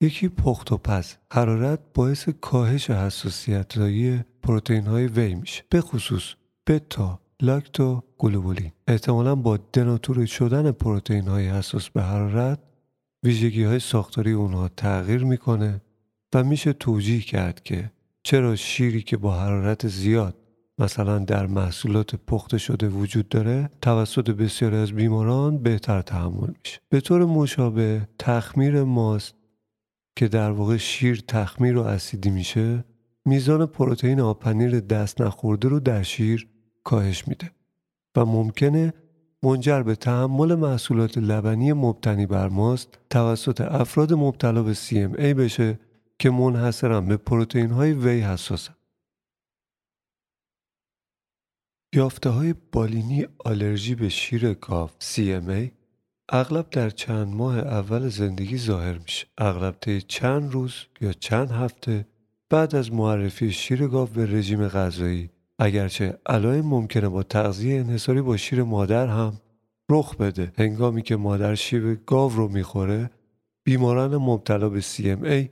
یکی 0.00 0.28
پخت 0.28 0.72
و 0.72 0.76
پس 0.76 1.16
حرارت 1.32 1.80
باعث 1.94 2.28
کاهش 2.28 2.90
حساسیت 2.90 3.78
پروتئین 4.42 4.86
های 4.86 5.06
وی 5.06 5.34
میشه. 5.34 5.64
به 5.70 5.80
خصوص 5.80 6.34
بتا 6.66 7.25
لاکتو 7.42 8.02
گلوبولین 8.18 8.72
احتمالا 8.88 9.34
با 9.34 9.56
دناتوری 9.72 10.26
شدن 10.26 10.72
پروتئین 10.72 11.28
های 11.28 11.48
حساس 11.48 11.90
به 11.90 12.02
حرارت 12.02 12.58
ویژگی 13.22 13.64
های 13.64 13.78
ساختاری 13.78 14.32
اونها 14.32 14.68
تغییر 14.68 15.24
می‌کنه 15.24 15.80
و 16.34 16.44
میشه 16.44 16.72
توجیه 16.72 17.20
کرد 17.20 17.62
که 17.62 17.90
چرا 18.22 18.56
شیری 18.56 19.02
که 19.02 19.16
با 19.16 19.34
حرارت 19.34 19.88
زیاد 19.88 20.34
مثلا 20.78 21.18
در 21.18 21.46
محصولات 21.46 22.14
پخته 22.14 22.58
شده 22.58 22.88
وجود 22.88 23.28
داره 23.28 23.70
توسط 23.82 24.30
بسیاری 24.30 24.76
از 24.76 24.92
بیماران 24.92 25.58
بهتر 25.58 26.02
تحمل 26.02 26.50
میشه. 26.64 26.80
به 26.88 27.00
طور 27.00 27.24
مشابه 27.24 28.08
تخمیر 28.18 28.82
ماست 28.82 29.34
که 30.16 30.28
در 30.28 30.50
واقع 30.50 30.76
شیر 30.76 31.22
تخمیر 31.28 31.76
و 31.76 31.82
اسیدی 31.82 32.30
میشه 32.30 32.84
میزان 33.24 33.66
پروتئین 33.66 34.20
آبپنیر 34.20 34.80
دست 34.80 35.20
نخورده 35.20 35.68
رو 35.68 35.80
در 35.80 36.02
شیر 36.02 36.48
کاهش 36.86 37.28
میده 37.28 37.50
و 38.16 38.24
ممکنه 38.24 38.92
منجر 39.42 39.82
به 39.82 39.94
تحمل 39.94 40.54
محصولات 40.54 41.18
لبنی 41.18 41.72
مبتنی 41.72 42.26
بر 42.26 42.48
ماست 42.48 42.98
توسط 43.10 43.60
افراد 43.60 44.12
مبتلا 44.12 44.62
به 44.62 44.74
CMA 44.74 45.20
بشه 45.20 45.78
که 46.18 46.30
منحصرا 46.30 47.00
به 47.00 47.16
پروتئین 47.16 47.70
های 47.70 47.92
وی 47.92 48.20
حساسن. 48.20 48.74
یافته 51.94 52.30
های 52.30 52.54
بالینی 52.72 53.26
آلرژی 53.38 53.94
به 53.94 54.08
شیر 54.08 54.54
گاو 54.54 54.90
CMA 55.00 55.70
اغلب 56.28 56.70
در 56.70 56.90
چند 56.90 57.34
ماه 57.34 57.58
اول 57.58 58.08
زندگی 58.08 58.58
ظاهر 58.58 58.98
میشه. 58.98 59.26
اغلب 59.38 59.76
طی 59.80 60.00
چند 60.00 60.52
روز 60.52 60.74
یا 61.00 61.12
چند 61.12 61.50
هفته 61.50 62.06
بعد 62.50 62.74
از 62.74 62.92
معرفی 62.92 63.52
شیر 63.52 63.86
گاو 63.86 64.08
به 64.08 64.26
رژیم 64.26 64.68
غذایی 64.68 65.30
اگرچه 65.58 66.18
علائم 66.26 66.66
ممکنه 66.66 67.08
با 67.08 67.22
تغذیه 67.22 67.80
انحصاری 67.80 68.22
با 68.22 68.36
شیر 68.36 68.62
مادر 68.62 69.06
هم 69.06 69.40
رخ 69.90 70.16
بده 70.16 70.52
هنگامی 70.58 71.02
که 71.02 71.16
مادر 71.16 71.54
شیر 71.54 71.94
گاو 71.94 72.32
رو 72.32 72.48
می‌خوره 72.48 73.10
بیماران 73.64 74.16
مبتلا 74.16 74.68
به 74.68 74.80
CMA 74.80 75.48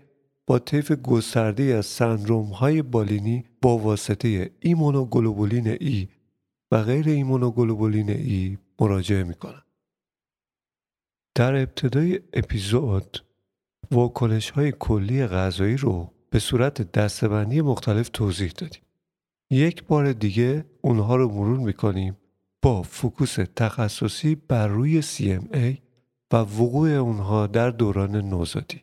با 0.46 0.58
طیف 0.58 0.92
گسترده 0.92 1.62
از 1.62 1.86
سندروم 1.86 2.46
های 2.46 2.82
بالینی 2.82 3.44
با 3.62 3.78
واسطه 3.78 4.50
ایمونوگلوبولین 4.60 5.68
E 5.68 6.08
و 6.70 6.82
غیر 6.82 7.08
ایمونوگلوبولین 7.08 8.10
E 8.10 8.58
مراجعه 8.80 9.24
می‌کنن. 9.24 9.62
در 11.34 11.54
ابتدای 11.54 12.20
اپیزود 12.32 13.24
واکنش 13.90 14.50
های 14.50 14.72
کلی 14.78 15.26
غذایی 15.26 15.76
رو 15.76 16.12
به 16.30 16.38
صورت 16.38 16.92
دسته‌بندی 16.92 17.60
مختلف 17.60 18.08
توضیح 18.12 18.52
دادیم. 18.58 18.83
یک 19.50 19.84
بار 19.84 20.12
دیگه 20.12 20.64
اونها 20.80 21.16
رو 21.16 21.28
مرور 21.28 21.58
می‌کنیم 21.58 22.16
با 22.62 22.82
focus 22.82 23.34
تخصصی 23.56 24.34
بر 24.34 24.68
روی 24.68 25.02
CMA 25.02 25.78
و 26.32 26.36
وقوع 26.36 26.88
اونها 26.90 27.46
در 27.46 27.70
دوران 27.70 28.16
نوزادی. 28.16 28.82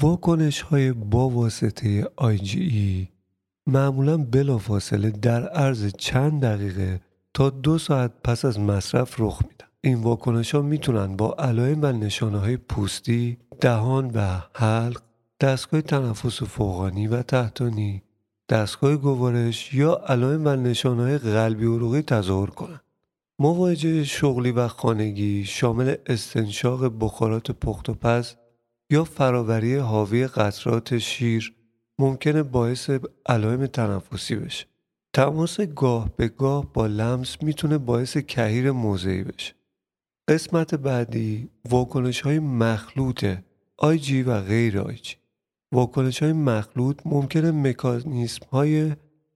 واکنش 0.00 0.60
های 0.60 0.92
با 0.92 1.28
واسطه 1.28 2.02
IgE 2.20 3.08
معمولا 3.66 4.16
بلافاصله 4.16 5.10
در 5.10 5.48
عرض 5.48 5.92
چند 5.98 6.42
دقیقه 6.42 7.00
تا 7.34 7.50
دو 7.50 7.78
ساعت 7.78 8.12
پس 8.24 8.44
از 8.44 8.60
مصرف 8.60 9.20
رخ 9.20 9.42
میدن. 9.42 9.66
این 9.80 10.02
واکنش 10.02 10.54
ها 10.54 10.62
می‌تونن 10.62 11.16
با 11.16 11.34
علائم 11.38 11.82
و 11.82 11.86
نشانه 11.86 12.38
های 12.38 12.56
پوستی، 12.56 13.38
دهان 13.60 14.10
و 14.14 14.40
حلق، 14.54 15.02
دستگاه 15.40 15.80
تنفس 15.80 16.42
فوقانی 16.42 17.06
و 17.06 17.22
تحتانی، 17.22 18.02
دستگاه 18.48 18.96
گوارش 18.96 19.74
یا 19.74 19.94
علائم 19.94 20.46
و 20.46 20.56
نشانه 20.56 21.02
های 21.02 21.18
قلبی 21.18 21.66
عروقی 21.66 22.02
تظاهر 22.02 22.50
کنند. 22.50 22.80
مواجه 23.38 24.04
شغلی 24.04 24.50
و 24.50 24.68
خانگی 24.68 25.44
شامل 25.44 25.94
استنشاق 26.06 26.98
بخارات 27.00 27.50
پخت 27.50 27.88
و 27.88 27.94
پس 27.94 28.36
یا 28.90 29.04
فراوری 29.04 29.76
حاوی 29.76 30.26
قطرات 30.26 30.98
شیر 30.98 31.54
ممکنه 31.98 32.42
باعث 32.42 32.90
علائم 33.26 33.66
تنفسی 33.66 34.36
بشه. 34.36 34.66
تماس 35.12 35.60
گاه 35.60 36.10
به 36.16 36.28
گاه 36.28 36.72
با 36.72 36.86
لمس 36.86 37.42
می‌تونه 37.42 37.78
باعث 37.78 38.16
کهیر 38.16 38.70
موضعی 38.70 39.24
بشه. 39.24 39.54
قسمت 40.28 40.74
بعدی 40.74 41.48
واکنش 41.70 42.20
های 42.20 42.38
مخلوط 42.38 43.26
آیجی 43.76 44.22
و 44.22 44.40
غیر 44.40 44.80
آیجی. 44.80 45.19
واکنش 45.72 46.22
های 46.22 46.32
مخلوط 46.32 47.00
ممکنه 47.04 47.50
مکانیسم 47.50 48.46
های 48.52 48.92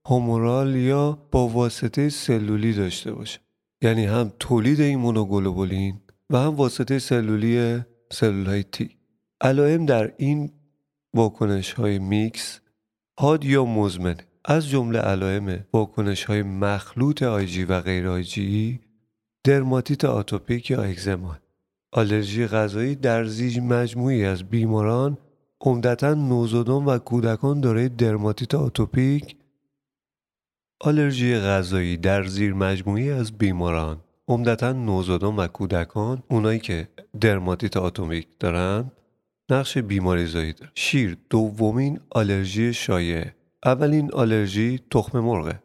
هومورال 0.07 0.77
یا 0.77 1.19
با 1.31 1.49
واسطه 1.49 2.09
سلولی 2.09 2.73
داشته 2.73 3.13
باشه. 3.13 3.41
یعنی 3.83 4.05
هم 4.05 4.33
تولید 4.39 4.81
ایمونوگلوبولین 4.81 6.01
و 6.31 6.39
هم 6.39 6.55
واسطه 6.57 6.99
سلولی 6.99 7.81
سلول 8.13 8.47
های 8.47 8.63
تی. 8.63 8.91
علائم 9.41 9.87
در 9.87 10.13
این 10.17 10.51
واکنش 11.15 11.73
های 11.73 11.99
میکس 11.99 12.61
حاد 13.21 13.45
یا 13.45 13.65
مزمن 13.65 14.17
از 14.45 14.69
جمله 14.69 14.99
علائم 14.99 15.65
واکنش 15.73 16.25
های 16.25 16.43
مخلوط 16.43 17.23
آیجی 17.23 17.65
و 17.65 17.81
غیر 17.81 18.09
آیجی 18.09 18.81
درماتیت 19.45 20.05
آتوپیک 20.05 20.71
یا 20.71 20.83
اگزما 20.83 21.37
آلرژی 21.93 22.47
غذایی 22.47 22.95
در 22.95 23.25
زیرمجموعه‌ای 23.25 24.25
از 24.25 24.45
بیماران 24.45 25.19
عمدتا 25.67 26.15
نوزادان 26.15 26.85
و 26.85 26.99
کودکان 26.99 27.61
دارای 27.61 27.89
درماتیت 27.89 28.55
آتوپیک 28.55 29.37
آلرژی 30.81 31.37
غذایی 31.37 31.97
در 31.97 32.25
زیر 32.25 32.55
مجموعی 32.55 33.11
از 33.11 33.39
بیماران. 33.39 34.01
عمدتا 34.29 34.73
نوزادان 34.73 35.37
و 35.37 35.47
کودکان 35.47 36.23
اونایی 36.29 36.59
که 36.59 36.89
درماتیت 37.21 37.77
آتومیک 37.77 38.29
دارن 38.41 38.91
نقش 39.51 39.79
بیماری 39.79 40.27
زایی 40.27 40.55
شیر 40.75 41.17
دومین 41.31 42.01
آلرژی 42.11 42.73
شایع. 42.73 43.25
اولین 43.65 44.13
آلرژی 44.13 44.81
تخم 44.91 45.21
مرغه 45.21 45.63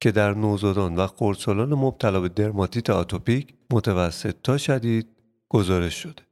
که 0.00 0.12
در 0.12 0.34
نوزادان 0.34 0.96
و 0.96 1.06
خردسالان 1.06 1.74
مبتلا 1.74 2.20
به 2.20 2.28
درماتیت 2.28 2.90
آتوپیک 2.90 3.54
متوسط 3.72 4.34
تا 4.42 4.58
شدید 4.58 5.06
گزارش 5.48 5.94
شده. 5.94 6.29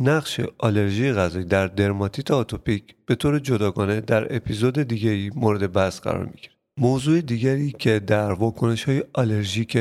نقش 0.00 0.40
آلرژی 0.58 1.12
غذایی 1.12 1.44
در 1.44 1.66
درماتیت 1.66 2.30
آتوپیک 2.30 2.94
به 3.06 3.14
طور 3.14 3.38
جداگانه 3.38 4.00
در 4.00 4.36
اپیزود 4.36 4.82
دیگری 4.82 5.30
مورد 5.34 5.72
بحث 5.72 6.00
قرار 6.00 6.24
می‌گیره. 6.24 6.52
موضوع 6.76 7.20
دیگری 7.20 7.74
که 7.78 8.00
در 8.00 8.32
واکنش 8.32 8.84
های 8.84 9.04
آلرژیک 9.12 9.78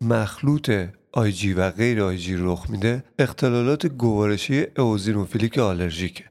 مخلوط 0.00 0.70
آیجی 1.12 1.52
و 1.52 1.70
غیر 1.70 2.02
آیجی 2.02 2.36
رخ 2.38 2.70
میده 2.70 3.04
اختلالات 3.18 3.86
گوارشی 3.86 4.66
اوزینوفیلیک 4.76 5.58
آلرژیکه. 5.58 6.24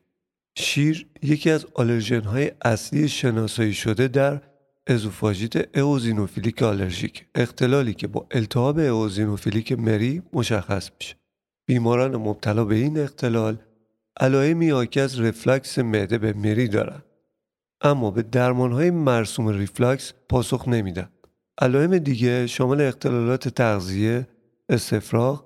شیر 0.57 1.07
یکی 1.23 1.49
از 1.49 1.65
آلرژن 1.73 2.21
های 2.21 2.51
اصلی 2.65 3.07
شناسایی 3.07 3.73
شده 3.73 4.07
در 4.07 4.41
ازوفاژیت 4.87 5.77
اوزینوفیلیک 5.77 6.63
آلرژیک 6.63 7.25
اختلالی 7.35 7.93
که 7.93 8.07
با 8.07 8.27
التهاب 8.31 8.79
اوزینوفیلیک 8.79 9.71
مری 9.71 10.21
مشخص 10.33 10.89
میشه. 10.99 11.18
بیماران 11.69 12.15
مبتلا 12.15 12.65
به 12.65 12.75
این 12.75 12.99
اختلال 12.99 13.57
علائمی 14.19 14.69
حاکی 14.69 14.99
از 14.99 15.19
reflux 15.19 15.79
معده 15.79 16.17
به 16.17 16.33
مری 16.33 16.67
دارند 16.67 17.03
اما 17.81 18.11
به 18.11 18.21
درمان 18.21 18.71
های 18.71 18.91
مرسوم 18.91 19.47
reflux 19.47 20.13
پاسخ 20.29 20.67
نمیدن. 20.67 21.09
علائم 21.61 21.97
دیگه 21.97 22.47
شامل 22.47 22.81
اختلالات 22.81 23.49
تغذیه، 23.49 24.27
استفراغ، 24.69 25.43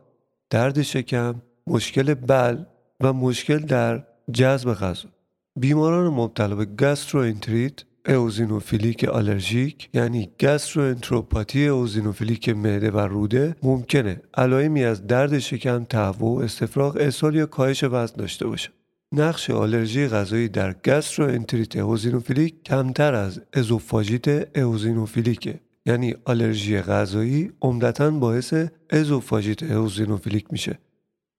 درد 0.50 0.82
شکم، 0.82 1.42
مشکل 1.68 2.14
بلع 2.14 2.64
و 3.02 3.14
مشکل 3.14 3.60
در 3.60 4.04
جذب 4.32 4.74
غذا. 4.74 5.10
بیماران 5.56 6.14
مبتلا 6.14 6.56
به 6.56 6.66
گستروانتریت 6.66 7.84
اوزینوفیلیک 8.08 9.04
آلرژیک 9.04 9.90
یعنی 9.94 10.30
گستروانتروپاتی 10.40 11.68
اوزینوفیلیک 11.68 12.50
معده 12.50 12.92
و 12.92 13.00
روده 13.00 13.56
ممکنه 13.64 14.22
علائمی 14.34 14.84
از 14.84 15.08
درد 15.08 15.40
شکم، 15.40 15.84
تهوع، 15.84 16.44
استفراغ، 16.44 16.98
اسهال 17.00 17.36
یا 17.36 17.46
کاهش 17.46 17.84
وزن 17.84 18.16
داشته 18.18 18.48
باشه. 18.48 18.70
نقش 19.12 19.50
آلرژی 19.50 20.08
غذایی 20.08 20.50
در 20.50 20.76
گستروانتریت 20.86 21.76
اوزینوفیلیک 21.76 22.64
کمتر 22.64 23.16
از 23.16 23.42
ازوفاژیت 23.54 24.58
اوزینوفیلیکه 24.58 25.60
یعنی 25.86 26.16
آلرژی 26.26 26.82
غذایی 26.82 27.52
عمدتا 27.62 28.12
باعث 28.12 28.54
ازوفاژیت 28.90 29.64
اوزینوفیلیک 29.64 30.46
میشه 30.52 30.80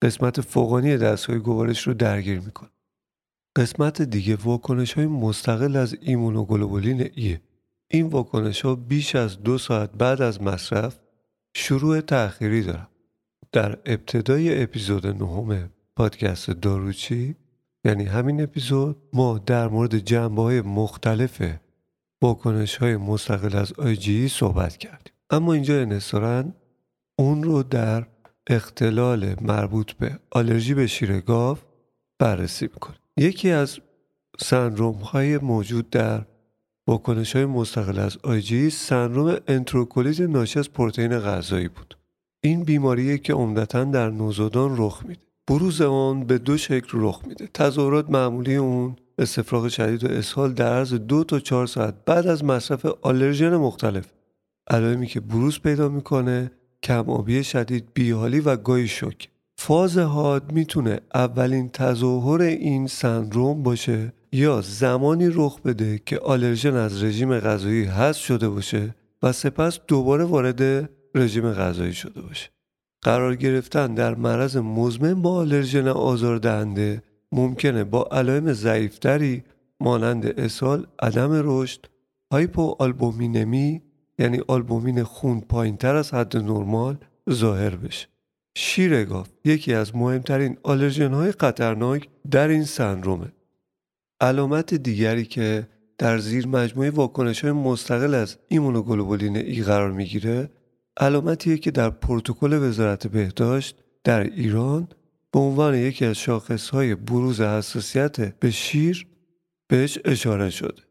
قسمت 0.01 0.41
فوقانی 0.41 0.97
دستگاه 0.97 1.39
گوارش 1.39 1.87
رو 1.87 1.93
درگیر 1.93 2.39
می‌کنه 2.39 2.69
قسمت 3.55 4.01
دیگه 4.01 4.35
واکنش 4.35 4.93
های 4.93 5.05
مستقل 5.05 5.75
از 5.75 5.97
ایمونوگلوبولین 6.01 7.09
E 7.15 7.28
ه 7.28 7.41
این 7.87 8.07
واکنش 8.07 8.61
ها 8.61 8.75
بیش 8.75 9.15
از 9.15 9.43
دو 9.43 9.57
ساعت 9.57 9.91
بعد 9.91 10.21
از 10.21 10.41
مصرف 10.41 10.99
شروع 11.55 12.01
تأخیری 12.01 12.63
دارن. 12.63 12.87
در 13.51 13.77
ابتدای 13.85 14.63
اپیزود 14.63 15.07
نهم 15.07 15.69
پادکست 15.95 16.51
داروچی 16.51 17.35
یعنی 17.85 18.03
همین 18.03 18.41
اپیزود 18.41 18.97
ما 19.13 19.37
در 19.37 19.67
مورد 19.67 19.97
جنبه 19.97 20.41
های 20.41 20.61
مختلف 20.61 21.41
واکنش 22.21 22.77
های 22.77 22.97
مستقل 22.97 23.57
از 23.57 23.73
آیجی 23.73 24.27
صحبت 24.27 24.77
کردیم. 24.77 25.13
اما 25.29 25.53
اینجا 25.53 25.81
انحصارا 25.81 26.43
اون 27.19 27.43
رو 27.43 27.63
در 27.63 28.07
اختلال 28.47 29.35
مربوط 29.41 29.91
به 29.91 30.19
آلرژی 30.31 30.73
به 30.73 30.87
شیر 30.87 31.19
گاو 31.19 31.57
بررسی 32.19 32.65
می‌کنیم 32.65 33.04
یکی 33.17 33.49
از 33.49 33.79
سندروم 34.39 34.95
های 34.95 35.37
موجود 35.37 35.89
در 35.89 36.25
واکنش 36.87 37.35
های 37.35 37.45
مستقل 37.45 37.99
از 37.99 38.17
آیجی 38.23 38.69
سندروم 38.69 39.37
انتروکولیز 39.47 40.21
ناشی 40.21 40.59
از 40.59 40.73
پروتئین 40.73 41.19
غذایی 41.19 41.67
بود. 41.67 41.97
این 42.43 42.63
بیماریه 42.63 43.17
که 43.17 43.33
عمدتا 43.33 43.83
در 43.83 44.09
نوزادان 44.09 44.75
رخ 44.77 45.03
میده. 45.05 45.21
بروز 45.47 45.81
آن 45.81 46.23
به 46.23 46.37
دو 46.37 46.57
شکل 46.57 46.87
رخ 46.93 47.21
میده. 47.27 47.47
تظاهرات 47.53 48.09
معمولی 48.09 48.55
اون 48.55 48.95
استفراغ 49.17 49.67
شدید 49.67 50.03
و 50.03 50.07
اسهال 50.07 50.53
در 50.53 50.73
عرض 50.73 50.93
دو 50.93 51.23
تا 51.23 51.39
چهار 51.39 51.67
ساعت 51.67 52.05
بعد 52.05 52.27
از 52.27 52.43
مصرف 52.43 52.85
آلرژن 52.85 53.55
مختلف. 53.55 54.05
علائمی 54.69 55.07
که 55.07 55.19
بروز 55.19 55.59
پیدا 55.59 55.89
می‌کنه 55.89 56.51
کم 56.83 57.09
آبی 57.09 57.43
شدید 57.43 57.87
بیحالی 57.93 58.39
و 58.39 58.55
گاهی 58.55 58.87
شوک. 58.87 59.29
فاز 59.67 59.97
حاد 59.97 60.51
می‌تونه 60.51 60.99
اولین 61.13 61.69
تظاهر 61.69 62.41
این 62.41 62.87
سندروم 62.87 63.63
باشه 63.63 64.13
یا 64.31 64.61
زمانی 64.61 65.29
رخ 65.29 65.61
بده 65.61 65.99
که 66.05 66.19
آلرژن 66.19 66.75
از 66.75 67.03
رژیم 67.03 67.39
غذایی 67.39 67.83
حذف 67.83 68.17
شده 68.17 68.49
باشه 68.49 68.95
و 69.23 69.31
سپس 69.31 69.79
دوباره 69.87 70.23
وارد 70.23 70.89
رژیم 71.15 71.51
غذایی 71.51 71.93
شده 71.93 72.21
باشه. 72.21 72.49
قرار 73.01 73.35
گرفتن 73.35 73.93
در 73.93 74.15
معرض 74.15 74.57
مزمن 74.57 75.21
با 75.21 75.35
آلرژن 75.35 75.87
آزاردهنده 75.87 77.01
ممکنه 77.31 77.83
با 77.83 78.09
علائم 78.11 78.53
ضعیفتری 78.53 79.43
مانند 79.79 80.39
اسهال، 80.39 80.87
عدم 80.99 81.29
رشد، 81.43 81.85
هایپو 82.31 82.75
آلبومینمی 82.79 83.81
یعنی 84.19 84.41
آلبومین 84.47 85.03
خون 85.03 85.41
پایین 85.41 85.77
تر 85.77 85.95
از 85.95 86.13
حد 86.13 86.37
نرمال 86.37 86.97
ظاهر 87.31 87.75
بشه. 87.75 88.14
شیر 88.57 89.05
گاو 89.05 89.25
یکی 89.45 89.73
از 89.73 89.95
مهمترین 89.95 90.57
آلرژن 90.63 91.13
های 91.13 91.31
خطرناک 91.31 92.09
در 92.31 92.47
این 92.47 92.63
سندرومه 92.63 93.31
علامت 94.21 94.73
دیگری 94.73 95.25
که 95.25 95.67
در 95.97 96.17
زیر 96.17 96.47
مجموعه 96.47 96.89
واکنش 96.89 97.41
های 97.41 97.51
مستقل 97.51 98.13
از 98.13 98.37
ایمونوگلوبولین 98.47 99.37
ای 99.37 99.61
قرار 99.61 99.91
می‌گیره 99.91 100.49
علامتیه 100.97 101.57
که 101.57 101.71
در 101.71 101.89
پروتکل 101.89 102.53
وزارت 102.53 103.07
بهداشت 103.07 103.77
در 104.03 104.23
ایران 104.23 104.87
به 105.31 105.39
عنوان 105.39 105.75
یکی 105.75 106.05
از 106.05 106.17
شاخص 106.17 106.69
های 106.69 106.95
بروز 106.95 107.41
حساسیت 107.41 108.39
به 108.39 108.51
شیر 108.51 109.07
بهش 109.67 109.99
اشاره 110.05 110.49
شده. 110.49 110.81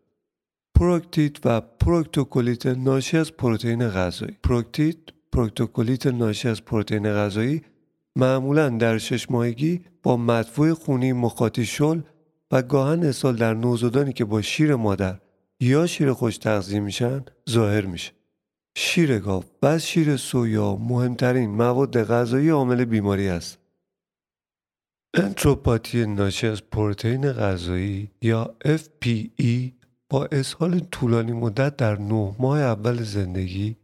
پروکتیت 0.75 1.47
و 1.47 1.61
پروکتوکولیت 1.61 2.67
ناشی 2.67 3.19
از 3.19 3.33
پروتئین 3.33 3.89
غذایی 3.89 4.39
پروکتیت 4.43 4.97
پروکتوکولیت 5.35 6.07
ناشی 6.07 6.49
از 6.49 6.65
پروتئین 6.65 7.13
غذایی 7.13 7.63
معمولا 8.17 8.69
در 8.69 8.99
شش 8.99 9.31
ماهگی 9.31 9.81
با 10.03 10.17
مدفوع 10.17 10.75
خونی 10.75 11.13
مخاطی 11.13 11.65
شل 11.65 12.01
و 12.51 12.63
گاهن 12.63 13.05
اسهال 13.05 13.37
در 13.37 13.55
نوزادانی 13.55 14.13
که 14.13 14.25
با 14.25 14.43
شیر 14.43 14.75
مادر 14.75 15.19
یا 15.61 15.87
شیر 15.87 16.13
خوش 16.13 16.39
تغذیه 16.39 16.81
میشن 16.81 17.25
ظاهر 17.51 17.87
میشه. 17.87 18.13
شیر 18.77 19.19
گاو 19.19 19.45
و 19.63 19.79
شیر 19.79 20.17
سویا 20.17 20.77
مهمترین 20.77 21.51
مواد 21.51 22.05
غذایی 22.05 22.49
عامل 22.49 22.85
بیماری 22.85 23.29
است. 23.29 23.59
انتروپاتی 25.15 26.07
ناشی 26.07 26.47
از 26.47 26.63
پروتئین 26.63 27.33
غذایی 27.33 28.11
یا 28.23 28.55
FPE 28.65 29.73
با 30.11 30.29
اسهال 30.33 30.79
طولانی 30.79 31.33
مدت 31.33 31.77
در 31.77 31.99
نه 31.99 32.35
ماه 32.39 32.59
اول 32.61 33.03
زندگی 33.03 33.77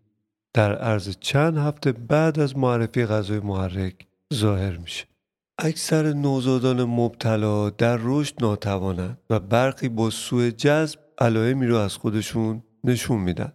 در 0.53 0.75
عرض 0.75 1.17
چند 1.21 1.59
هفته 1.59 1.93
بعد 1.93 2.41
از 2.41 2.57
معرفی 2.57 3.07
غذای 3.07 3.41
محرک 3.41 3.95
ظاهر 4.35 4.77
میشه. 4.77 5.05
اکثر 5.59 6.13
نوزادان 6.13 6.85
مبتلا 6.85 7.71
در 7.71 7.99
رشد 8.03 8.35
ناتوانند 8.41 9.19
و 9.31 9.41
برخی 9.41 9.89
با 9.89 10.11
سوء 10.11 10.51
جذب 10.51 10.99
علائمی 11.19 11.67
رو 11.67 11.77
از 11.77 11.97
خودشون 11.97 12.63
نشون 12.85 13.21
میدن. 13.21 13.53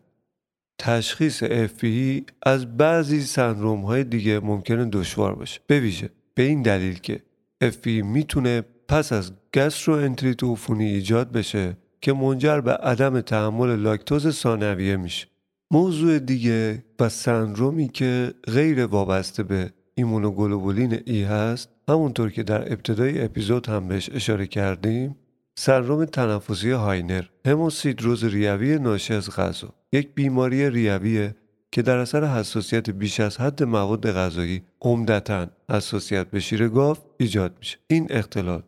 تشخیص 0.80 1.44
FPE 1.44 2.32
از 2.44 2.78
بعضی 2.78 3.22
سندروم 3.22 3.82
های 3.82 4.04
دیگه 4.04 4.40
ممکنه 4.40 4.86
دشوار 4.86 5.36
باشه. 5.36 5.62
به 5.68 5.80
ویژه 5.80 6.10
به 6.34 6.44
این 6.44 6.62
دلیل 6.62 7.00
که 7.00 7.24
FPE 7.64 7.88
می‌تونه 7.88 8.64
پس 8.88 9.14
از 9.14 9.32
گاستروانتریت 9.56 10.44
ایجاد 10.70 11.32
بشه 11.32 11.78
که 12.02 12.14
منجر 12.14 12.62
به 12.62 12.72
عدم 12.72 13.22
تحمل 13.22 13.76
لاکتوز 13.76 14.30
ثانویه 14.30 14.98
میشه. 14.98 15.28
موضوع 15.72 16.20
دیگه 16.20 16.86
و 17.00 17.10
سندرومی 17.10 17.90
که 17.90 18.34
غیر 18.48 18.86
وابسته 18.86 19.44
به 19.44 19.74
ایمونوگلوبولین 19.96 21.00
ای 21.06 21.24
هست 21.24 21.70
همونطور 21.90 22.30
که 22.30 22.44
در 22.44 22.74
ابتدای 22.74 23.24
اپیزود 23.24 23.68
هم 23.68 23.88
بهش 23.88 24.10
اشاره 24.14 24.48
کردیم 24.48 25.16
سندروم 25.58 26.06
تنفسی 26.06 26.72
هاینر 26.72 27.24
هموسیدروز 27.46 28.24
ریوی 28.24 28.80
ناشی 28.80 29.14
از 29.14 29.30
غذا 29.30 29.74
یک 29.92 30.14
بیماری 30.16 30.70
ریویه 30.70 31.36
که 31.72 31.82
در 31.82 31.98
اثر 31.98 32.24
حساسیت 32.24 32.90
بیش 32.90 33.20
از 33.20 33.38
حد 33.38 33.64
مواد 33.64 34.12
غذایی 34.12 34.64
عمدتا 34.82 35.48
حساسیت 35.70 36.28
به 36.28 36.40
شیر 36.40 36.68
گاو 36.68 36.98
ایجاد 37.18 37.56
میشه. 37.60 37.78
این 37.88 38.08
اختلال 38.10 38.64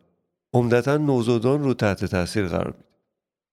عمدتا 0.54 0.96
نوزادان 0.96 1.62
رو 1.64 1.74
تحت 1.74 2.04
تاثیر 2.04 2.46
قرار 2.46 2.74
میده. 2.76 2.88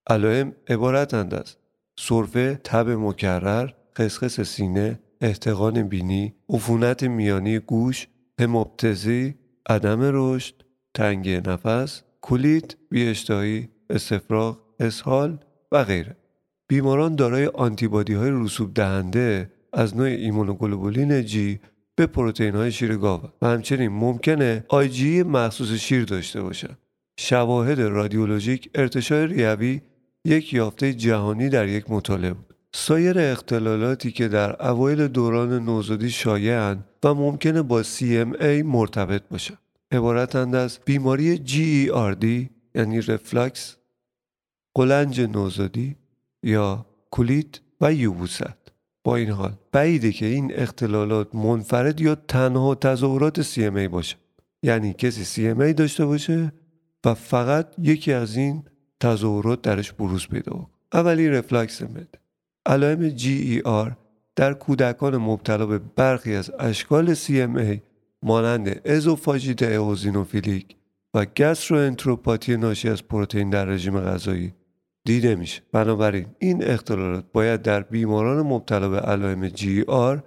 علائم 0.09 0.55
عبارتند 0.67 1.33
از 1.33 1.55
سرفه 1.99 2.59
تب 2.63 2.89
مکرر 2.89 3.69
خسخس 3.97 4.41
سینه 4.41 4.99
احتقان 5.21 5.83
بینی 5.83 6.33
عفونت 6.49 7.03
میانی 7.03 7.59
گوش 7.59 8.07
هموپتزی 8.39 9.35
عدم 9.69 9.99
رشد 10.01 10.55
تنگی 10.93 11.37
نفس 11.37 12.01
کولیک 12.21 12.75
بیاشتهایی 12.89 13.69
استفراغ 13.89 14.57
اسهال 14.79 15.37
و 15.71 15.83
غیره 15.83 16.15
بیماران 16.67 17.15
دارای 17.15 17.45
آنتیبادی 17.45 18.13
های 18.13 18.31
رسوب 18.33 18.73
دهنده 18.73 19.51
از 19.73 19.97
نوع 19.97 20.07
ایمونوگلوبولین 20.07 21.25
جی 21.25 21.59
به 21.95 22.05
پروتئین 22.05 22.55
های 22.55 22.71
شیر 22.71 22.97
گاو 22.97 23.21
و 23.41 23.47
همچنین 23.47 23.87
ممکنه 23.87 24.65
جی 24.91 25.23
مخصوص 25.23 25.71
شیر 25.71 26.03
داشته 26.03 26.41
باشند. 26.41 26.77
شواهد 27.19 27.79
رادیولوژیک 27.79 28.69
ارتشاح 28.75 29.27
ریوی 29.27 29.81
یک 30.25 30.53
یافته 30.53 30.93
جهانی 30.93 31.49
در 31.49 31.67
یک 31.67 31.85
مطالعه 31.89 32.33
بود. 32.33 32.55
سایر 32.73 33.19
اختلالاتی 33.19 34.11
که 34.11 34.27
در 34.27 34.67
اوایل 34.67 35.07
دوران 35.07 35.65
نوزادی 35.65 36.09
شایعند 36.09 36.85
و 37.03 37.13
ممکنه 37.13 37.61
با 37.61 37.83
CMA 37.83 38.63
مرتبط 38.65 39.21
باشند. 39.31 39.57
عبارتند 39.91 40.55
از 40.55 40.79
بیماری 40.85 41.37
GERD 41.37 42.49
یعنی 42.75 43.01
رفلکس، 43.01 43.75
قلنج 44.73 45.21
نوزادی 45.21 45.95
یا 46.43 46.85
کولیت 47.11 47.59
و 47.81 47.93
یوبوست. 47.93 48.65
با 49.03 49.15
این 49.15 49.29
حال 49.29 49.53
بعیده 49.71 50.11
که 50.11 50.25
این 50.25 50.51
اختلالات 50.55 51.35
منفرد 51.35 52.01
یا 52.01 52.15
تنها 52.15 52.75
تظاهرات 52.75 53.41
CMA 53.41 53.89
باشه 53.89 54.15
یعنی 54.63 54.93
کسی 54.93 55.53
CMA 55.53 55.73
داشته 55.73 56.05
باشه 56.05 56.51
و 57.05 57.13
فقط 57.13 57.67
یکی 57.77 58.13
از 58.13 58.35
این 58.35 58.63
تظاهرات 58.99 59.61
درش 59.61 59.91
بروز 59.91 60.27
پیدا 60.27 60.67
اولی 60.93 61.29
رفلکس 61.29 61.81
مد. 61.81 62.17
علائم 62.65 63.17
GER 63.17 63.91
در 64.35 64.53
کودکان 64.53 65.17
مبتلا 65.17 65.65
به 65.65 65.79
برخی 65.79 66.35
از 66.35 66.51
اشکال 66.59 67.15
CMA 67.15 67.79
مانند 68.23 68.87
ازوفاژیت 68.87 69.63
اوزینوفیلیک 69.63 70.75
و 71.13 71.25
گاستروانتروپاتی 71.25 72.57
ناشی 72.57 72.89
از 72.89 73.07
پروتئین 73.07 73.49
در 73.49 73.65
رژیم 73.65 73.99
غذایی 73.99 74.53
دیده 75.05 75.35
میشه. 75.35 75.61
بنابراین 75.71 76.25
این 76.39 76.63
اختلالات 76.63 77.25
باید 77.33 77.61
در 77.61 77.81
بیماران 77.81 78.45
مبتلا 78.47 78.89
به 78.89 78.99
علائم 78.99 79.47
GER 79.47 80.23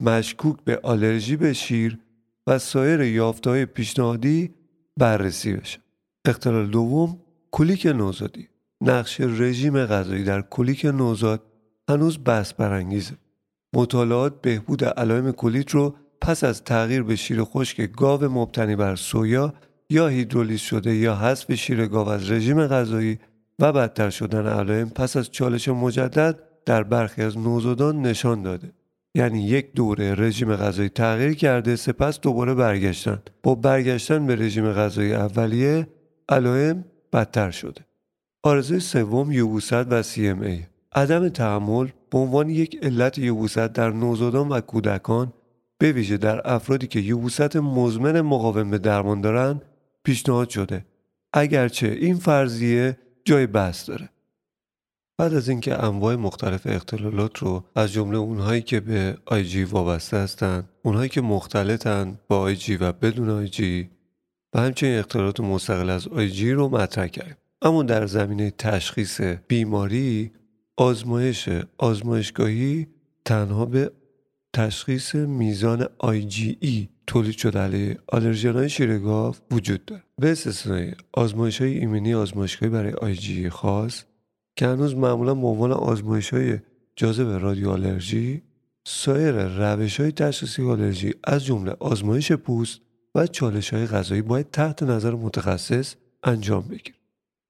مشکوک 0.00 0.56
به 0.64 0.80
آلرژی 0.82 1.36
به 1.36 1.52
شیر 1.52 1.98
و 2.46 2.58
سایر 2.58 3.00
یافته‌های 3.00 3.66
پیشنهادی 3.66 4.54
بررسی 4.96 5.52
بشه. 5.52 5.78
اختلال 6.24 6.66
دوم 6.66 7.18
کولیک 7.52 7.86
نوزادی. 7.86 8.48
نقش 8.80 9.20
رژیم 9.20 9.86
غذایی 9.86 10.24
در 10.24 10.42
کولیک 10.42 10.84
نوزاد 10.84 11.42
هنوز 11.88 12.18
بحث 12.24 12.52
برانگیزه. 12.52 13.14
مطالعات 13.74 14.40
بهبود 14.40 14.84
علائم 14.84 15.32
کلیت 15.32 15.70
رو 15.70 15.96
پس 16.20 16.44
از 16.44 16.64
تغییر 16.64 17.02
به 17.02 17.16
شیر 17.16 17.44
خشک 17.44 17.80
گاو 17.80 18.24
مبتنی 18.24 18.76
بر 18.76 18.96
سویا 18.96 19.54
یا 19.90 20.08
هیدرولیز 20.08 20.60
شده 20.60 20.94
یا 20.94 21.16
حذف 21.16 21.54
شیر 21.54 21.86
گاو 21.86 22.08
از 22.08 22.30
رژیم 22.30 22.66
غذایی 22.66 23.18
و 23.58 23.72
بدتر 23.72 24.10
شدن 24.10 24.46
علائم 24.46 24.88
پس 24.90 25.16
از 25.16 25.30
چالش 25.30 25.68
مجدد 25.68 26.38
در 26.66 26.82
برخی 26.82 27.22
از 27.22 27.38
نوزادان 27.38 28.02
نشان 28.02 28.42
داده. 28.42 28.72
یعنی 29.14 29.42
یک 29.42 29.72
دوره 29.72 30.14
رژیم 30.14 30.56
غذایی 30.56 30.88
تغییر 30.88 31.34
کرده 31.34 31.76
سپس 31.76 32.20
دوباره 32.20 32.54
برگشتن. 32.54 33.22
با 33.42 33.54
برگشتن 33.54 34.26
به 34.26 34.36
رژیم 34.36 34.72
غذایی 34.72 35.12
اولیه 35.14 35.88
علائم 36.28 36.84
بدتر 37.12 37.50
شده. 37.50 37.80
آرزوی 38.42 38.80
سوم 38.80 39.32
یوبوست 39.32 39.72
و 39.72 40.02
ای. 40.16 40.62
عدم 40.92 41.28
تحمل 41.28 41.88
به 42.10 42.18
عنوان 42.18 42.50
یک 42.50 42.78
علت 42.82 43.18
یوبوست 43.18 43.58
در 43.58 43.90
نوزادان 43.90 44.48
و 44.48 44.60
کودکان 44.60 45.32
به 45.78 45.92
ویژه 45.92 46.16
در 46.16 46.52
افرادی 46.52 46.86
که 46.86 47.00
یوبوست 47.00 47.56
مزمن 47.56 48.20
مقاوم 48.20 48.70
به 48.70 48.78
درمان 48.78 49.20
دارند 49.20 49.62
پیشنهاد 50.04 50.48
شده. 50.48 50.84
اگرچه 51.32 51.86
این 51.86 52.16
فرضیه 52.16 52.98
جای 53.24 53.46
بحث 53.46 53.88
داره. 53.88 54.08
بعد 55.18 55.34
از 55.34 55.48
اینکه 55.48 55.84
انواع 55.84 56.16
مختلف 56.16 56.66
اختلالات 56.66 57.38
رو 57.38 57.64
از 57.76 57.92
جمله 57.92 58.18
اونهایی 58.18 58.62
که 58.62 58.80
به 58.80 59.18
جی 59.44 59.64
وابسته 59.64 60.16
هستند 60.16 60.68
اونهایی 60.82 61.08
که 61.08 61.20
مختلطن 61.20 62.18
با 62.28 62.52
جی 62.52 62.76
و 62.76 62.92
بدون 62.92 63.46
جی 63.46 63.90
و 64.54 64.60
همچنین 64.60 64.98
اختلالات 64.98 65.40
مستقل 65.40 65.90
از 65.90 66.08
جی 66.08 66.52
رو 66.52 66.68
مطرح 66.68 67.06
کردیم. 67.06 67.36
اما 67.62 67.82
در 67.82 68.06
زمینه 68.06 68.50
تشخیص 68.50 69.20
بیماری 69.20 70.30
آزمایش 70.76 71.48
آزمایشگاهی 71.78 72.86
تنها 73.24 73.66
به 73.66 73.92
تشخیص 74.52 75.14
میزان 75.14 75.84
IgE 75.84 76.86
تولید 77.06 77.36
شده. 77.36 77.58
علیه 77.58 77.98
آلرژن 78.06 78.52
های 78.52 78.68
شیرگاف 78.68 79.40
وجود 79.50 79.84
داره. 79.84 80.02
به 80.18 80.32
استثنای 80.32 80.92
آزمایش 81.12 81.60
های 81.60 81.78
ایمنی 81.78 82.14
آزمایشگاهی 82.14 82.72
برای 82.72 83.16
IgE 83.16 83.48
خاص 83.48 84.04
که 84.56 84.66
هنوز 84.66 84.96
معمولا 84.96 85.34
به 85.34 85.46
عنوان 85.46 85.72
آزمایش 85.72 86.34
های 86.34 86.58
جاذب 86.96 87.28
رادیو 87.42 87.70
آلرژی 87.70 88.42
سایر 88.84 89.32
روش 89.32 90.00
های 90.00 90.12
تشخیصی 90.12 90.62
آلرژی 90.62 91.14
از 91.24 91.44
جمله 91.44 91.76
آزمایش 91.80 92.32
پوست 92.32 92.80
و 93.14 93.26
چالش 93.26 93.74
های 93.74 93.86
غذایی 93.86 94.22
باید 94.22 94.50
تحت 94.50 94.82
نظر 94.82 95.14
متخصص 95.14 95.94
انجام 96.22 96.68
بگیره 96.68 96.94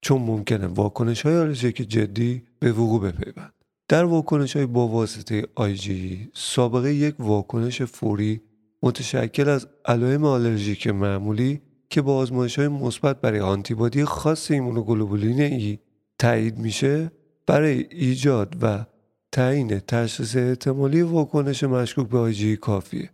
چون 0.01 0.23
ممکنه 0.23 0.67
واکنش 0.67 1.23
های 1.23 1.37
آلرژیک 1.37 1.77
جدی 1.77 2.43
به 2.59 2.73
وقوع 2.73 3.01
بپیوند. 3.01 3.53
در 3.89 4.05
واکنش 4.05 4.57
های 4.57 4.67
با 4.67 4.89
واسطه 4.89 5.43
IgE 5.43 6.29
سابقه 6.35 6.95
یک 6.95 7.15
واکنش 7.19 7.83
فوری 7.83 8.41
متشکل 8.83 9.49
از 9.49 9.67
علائم 9.85 10.25
آلرژیک 10.25 10.87
معمولی 10.87 11.61
که 11.91 12.03
با 12.03 12.17
آزمایش 12.17 12.59
های 12.59 12.69
مثبت 12.69 13.21
برای 13.21 13.41
آنتیبادی 13.41 14.05
خاص 14.05 14.51
ایمونوگلوبولین 14.51 15.41
ای 15.41 15.79
تایید 16.19 16.59
میشه 16.59 17.13
برای 17.47 17.87
ایجاد 17.91 18.57
و 18.63 18.85
تعیین 19.33 19.79
تشخیص 19.79 20.37
احتمالی 20.37 21.03
واکنش 21.03 21.65
مشکوک 21.65 22.09
به 22.09 22.19
آیجی 22.19 22.57
کافیه. 22.57 23.11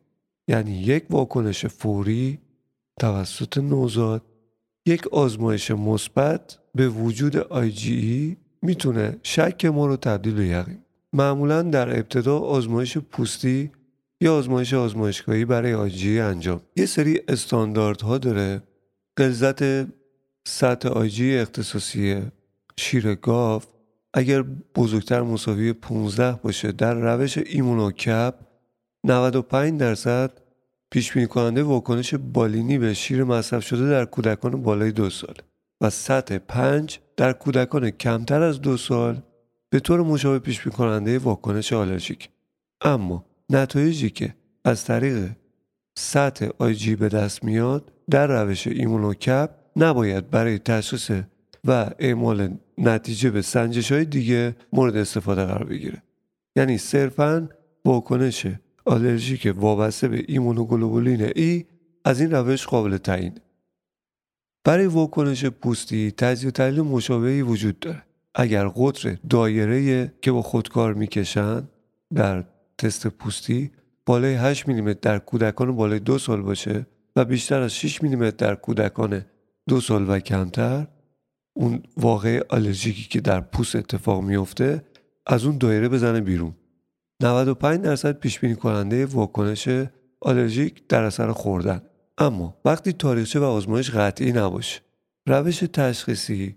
یعنی 0.49 0.73
یک 0.73 1.05
واکنش 1.11 1.67
فوری 1.67 2.39
توسط 3.01 3.59
نوزاد 3.59 4.23
یک 4.87 5.07
آزمایش 5.07 5.71
مثبت 5.71 6.59
به 6.75 6.89
وجود 6.89 7.37
آیجی 7.37 8.37
می‌تونه 8.63 9.17
شک 9.23 9.65
ما 9.65 9.87
رو 9.87 9.97
تبدیل 9.97 10.35
به 10.35 10.47
یقین. 10.47 10.79
معمولا 11.13 11.63
در 11.63 11.99
ابتدا 11.99 12.39
آزمایش 12.39 12.99
پوستی 12.99 13.71
یا 14.21 14.37
آزمایش 14.37 14.75
آزمایشگاهی 14.75 15.45
برای 15.45 15.75
آیجی 15.75 16.21
انجام. 16.21 16.61
یه 16.77 16.87
سری 16.87 17.21
استانداردها 17.29 18.19
داره. 18.19 18.63
قلزت 19.17 19.89
سطح 20.49 20.89
آیجی 20.89 21.37
اختصاصی 21.37 22.23
شیر 22.77 23.15
گاو 23.15 23.63
اگر 24.15 24.45
بزرگتر 24.75 25.23
مساوی 25.23 25.73
15 25.73 26.33
باشه 26.43 26.73
در 26.73 26.95
روش 26.95 27.39
ایمونوکپ 27.39 28.35
95 29.09 29.81
درصد 29.81 30.31
پیش 30.91 31.13
بینی 31.13 31.27
کننده 31.27 31.63
واکنش 31.63 32.15
بالینی 32.15 32.79
به 32.79 32.95
شیر 32.95 33.25
مصرف 33.25 33.65
شده 33.65 33.91
در 33.91 34.05
کودکان 34.05 34.63
بالای 34.63 34.93
دو 34.93 35.11
سال 35.11 35.35
و 35.81 35.91
سطح 35.91 36.39
5 36.39 37.01
در 37.17 37.33
کودکان 37.33 37.91
کمتر 37.91 38.43
از 38.43 38.61
دو 38.61 38.77
سال 38.77 39.23
به 39.71 39.81
طور 39.81 40.03
مشابه 40.03 40.39
پیش 40.39 40.61
بینی 40.61 40.77
کننده 40.77 41.19
واکنش 41.19 41.73
آلرژیک. 41.73 42.29
اما 42.81 43.25
نتایجی 43.51 44.11
که 44.11 44.35
از 44.65 44.85
طریق 44.85 45.31
سطح 45.99 46.49
آیجی 46.59 46.97
به 46.97 47.09
دست 47.09 47.45
میاد 47.45 47.93
در 48.11 48.27
روش 48.27 48.67
ایمونوکپ 48.67 49.51
نباید 49.77 50.31
برای 50.31 50.59
تشخیص 50.59 51.11
و 51.65 51.91
اعمال 51.99 52.59
نتیجه 52.79 53.31
به 53.31 53.43
سنجش 53.43 53.93
های 53.93 54.05
دیگه 54.05 54.57
مورد 54.73 54.97
استفاده 54.97 55.45
قرار 55.45 55.65
بگیره. 55.65 56.03
یعنی 56.57 56.79
صرفا 56.79 57.49
واکنش 57.85 58.47
آلرژیک 58.89 59.53
وابسته 59.57 60.09
به 60.09 60.25
ایمونوگلوبولین 60.29 61.33
ای 61.37 61.65
از 62.05 62.21
این 62.21 62.31
روش 62.31 62.67
قابل 62.67 62.97
تعیین 62.97 63.39
برای 64.65 64.87
واکنش 64.87 65.45
پوستی 65.45 66.11
تجزیه 66.11 66.49
و 66.49 66.51
تحلیل 66.51 66.81
مشابهی 66.81 67.43
وجود 67.43 67.81
داره. 67.81 68.03
اگر 68.35 68.69
قطر 68.69 69.17
دایره 69.31 70.13
که 70.23 70.33
با 70.33 70.43
خودکار 70.43 70.95
می‌کشن 70.95 71.69
در 72.15 72.45
تست 72.79 73.07
پوستی 73.07 73.71
بالای 74.07 74.35
8 74.35 74.69
میلیمتر 74.69 74.99
در 75.01 75.19
کودکان 75.19 75.77
بالای 75.77 75.99
دو 75.99 76.19
سال 76.19 76.43
باشه 76.43 76.87
و 77.17 77.25
بیشتر 77.25 77.61
از 77.61 77.75
6 77.75 78.03
میلیمتر 78.03 78.37
در 78.47 78.55
کودکان 78.55 79.25
دو 79.69 79.81
سال 79.81 80.11
و 80.11 80.19
کمتر 80.19 80.87
اون 81.53 81.83
واقع 81.97 82.41
آلرژیکی 82.49 83.09
که 83.09 83.21
در 83.21 83.41
پوست 83.41 83.77
اتفاق 83.77 84.23
میفته 84.23 84.85
از 85.27 85.45
اون 85.45 85.59
دایره 85.59 85.89
بزنه 85.89 86.21
بیرون. 86.21 86.55
95 87.23 87.81
درصد 87.81 88.19
پیش 88.19 88.39
بینی 88.39 88.57
کننده 88.57 89.07
واکنش 89.07 89.69
آلرژیک 90.21 90.89
در 90.89 91.05
اثر 91.05 91.33
خوردن. 91.33 91.83
اما 92.19 92.57
وقتی 92.65 92.93
تاریخچه 92.93 93.41
و 93.41 93.45
آزمایش 93.45 93.91
قطعی 93.91 94.33
نباشه 94.33 94.81
روش 95.27 95.59
تشخیصی 95.59 96.57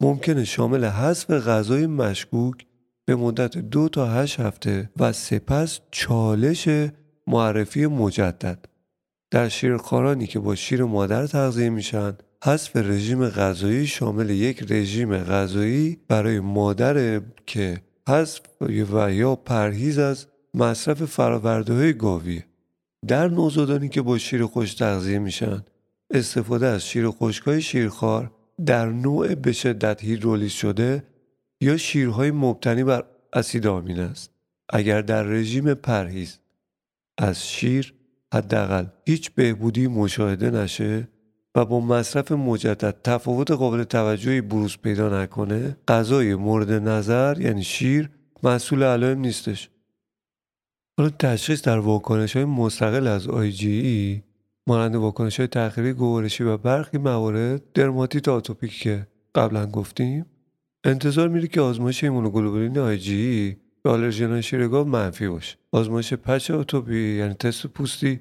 ممکنه 0.00 0.44
شامل 0.44 0.84
حذف 0.84 1.30
غذای 1.30 1.86
مشکوک 1.86 2.66
به 3.04 3.16
مدت 3.16 3.58
دو 3.58 3.88
تا 3.88 4.06
هشت 4.06 4.40
هفته 4.40 4.90
و 4.96 5.12
سپس 5.12 5.80
چالش 5.90 6.68
معرفی 7.26 7.86
مجدد. 7.86 8.64
در 9.30 9.48
شیرخوارانی 9.48 10.26
که 10.26 10.38
با 10.38 10.54
شیر 10.54 10.84
مادر 10.84 11.26
تغذیه 11.26 11.70
میشن 11.70 12.12
حذف 12.44 12.76
رژیم 12.76 13.28
غذایی 13.28 13.86
شامل 13.86 14.30
یک 14.30 14.72
رژیم 14.72 15.18
غذایی 15.18 15.98
برای 16.08 16.40
مادر 16.40 17.20
که 17.46 17.80
حذف 18.08 18.40
و 18.92 19.12
یا 19.12 19.36
پرهیز 19.36 19.98
از 19.98 20.26
مصرف 20.54 21.04
فراورده 21.04 21.74
های 21.74 21.92
گاویه 21.92 22.44
در 23.06 23.28
نوزادانی 23.28 23.88
که 23.88 24.02
با 24.02 24.18
شیر 24.18 24.46
خوش 24.46 24.74
تغذیه 24.74 25.18
میشن 25.18 25.64
استفاده 26.10 26.66
از 26.66 26.86
شیر 26.86 27.10
خشکای 27.10 27.62
شیرخوار 27.62 28.30
در 28.66 28.86
نوع 28.86 29.34
به 29.34 29.52
شدت 29.52 30.04
هیدرولیز 30.04 30.52
شده 30.52 31.04
یا 31.60 31.76
شیرهای 31.76 32.30
مبتنی 32.30 32.84
بر 32.84 33.04
اسید 33.32 33.66
آمین 33.66 34.00
است. 34.00 34.30
اگر 34.68 35.02
در 35.02 35.22
رژیم 35.22 35.74
پرهیز 35.74 36.38
از 37.18 37.48
شیر 37.48 37.94
حداقل 38.34 38.86
هیچ 39.06 39.30
بهبودی 39.30 39.86
مشاهده 39.86 40.50
نشه 40.50 41.08
و 41.54 41.64
با 41.64 41.80
مصرف 41.80 42.32
مجدد 42.32 42.96
تفاوت 43.04 43.50
قابل 43.50 43.84
توجهی 43.84 44.40
بروز 44.40 44.76
پیدا 44.78 45.22
نکنه 45.22 45.76
غذای 45.88 46.34
مورد 46.34 46.72
نظر 46.72 47.40
یعنی 47.40 47.62
شیر 47.62 48.10
مسئول 48.42 48.82
علائم 48.82 49.18
نیستش. 49.18 49.70
حالا 50.98 51.10
تشخیص 51.10 51.62
در 51.62 51.78
واکنش 51.78 52.36
های 52.36 52.44
مستقل 52.44 53.06
از 53.06 53.28
ای 53.28 54.22
مانند 54.66 54.94
واکنش 54.96 55.40
های 55.40 55.46
تخریبی 55.46 55.92
گوارشی 55.92 56.44
و 56.44 56.56
برخی 56.56 56.98
موارد 56.98 57.72
درماتیت 57.72 58.28
آتوپیک 58.28 58.78
که 58.78 59.06
قبلا 59.34 59.66
گفتیم 59.66 60.26
انتظار 60.84 61.28
میره 61.28 61.48
که 61.48 61.60
آزمایش 61.60 62.04
ایمونوگلوبولین 62.04 62.78
ای 62.78 63.56
به 63.82 63.90
آلرژن 63.90 64.40
شیر 64.40 64.71
گاو 64.71 64.86
منفی 64.86 65.28
باشه. 65.28 65.56
آزمایش 65.72 66.14
patch 66.14 66.50
آتوپی 66.50 67.16
یعنی 67.18 67.34
تست 67.34 67.66
پوستی 67.66 68.20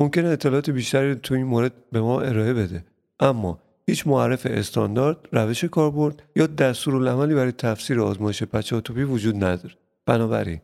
ممکنه 0.00 0.28
اطلاعات 0.28 0.70
بیشتری 0.70 1.14
تو 1.14 1.34
این 1.34 1.46
مورد 1.46 1.72
به 1.92 2.00
ما 2.00 2.20
ارائه 2.20 2.54
بده. 2.54 2.84
اما 3.20 3.58
هیچ 3.86 4.06
معرف 4.06 4.46
استاندارد 4.46 5.16
روش 5.32 5.64
کاربرد 5.64 6.22
یا 6.36 6.46
دستورالعملی 6.46 7.34
برای 7.34 7.52
تفسیر 7.52 8.00
آزمایش 8.00 8.42
patch 8.42 8.72
آتوپی 8.72 9.02
وجود 9.02 9.44
نداره. 9.44 9.74
بنابراین 10.06 10.60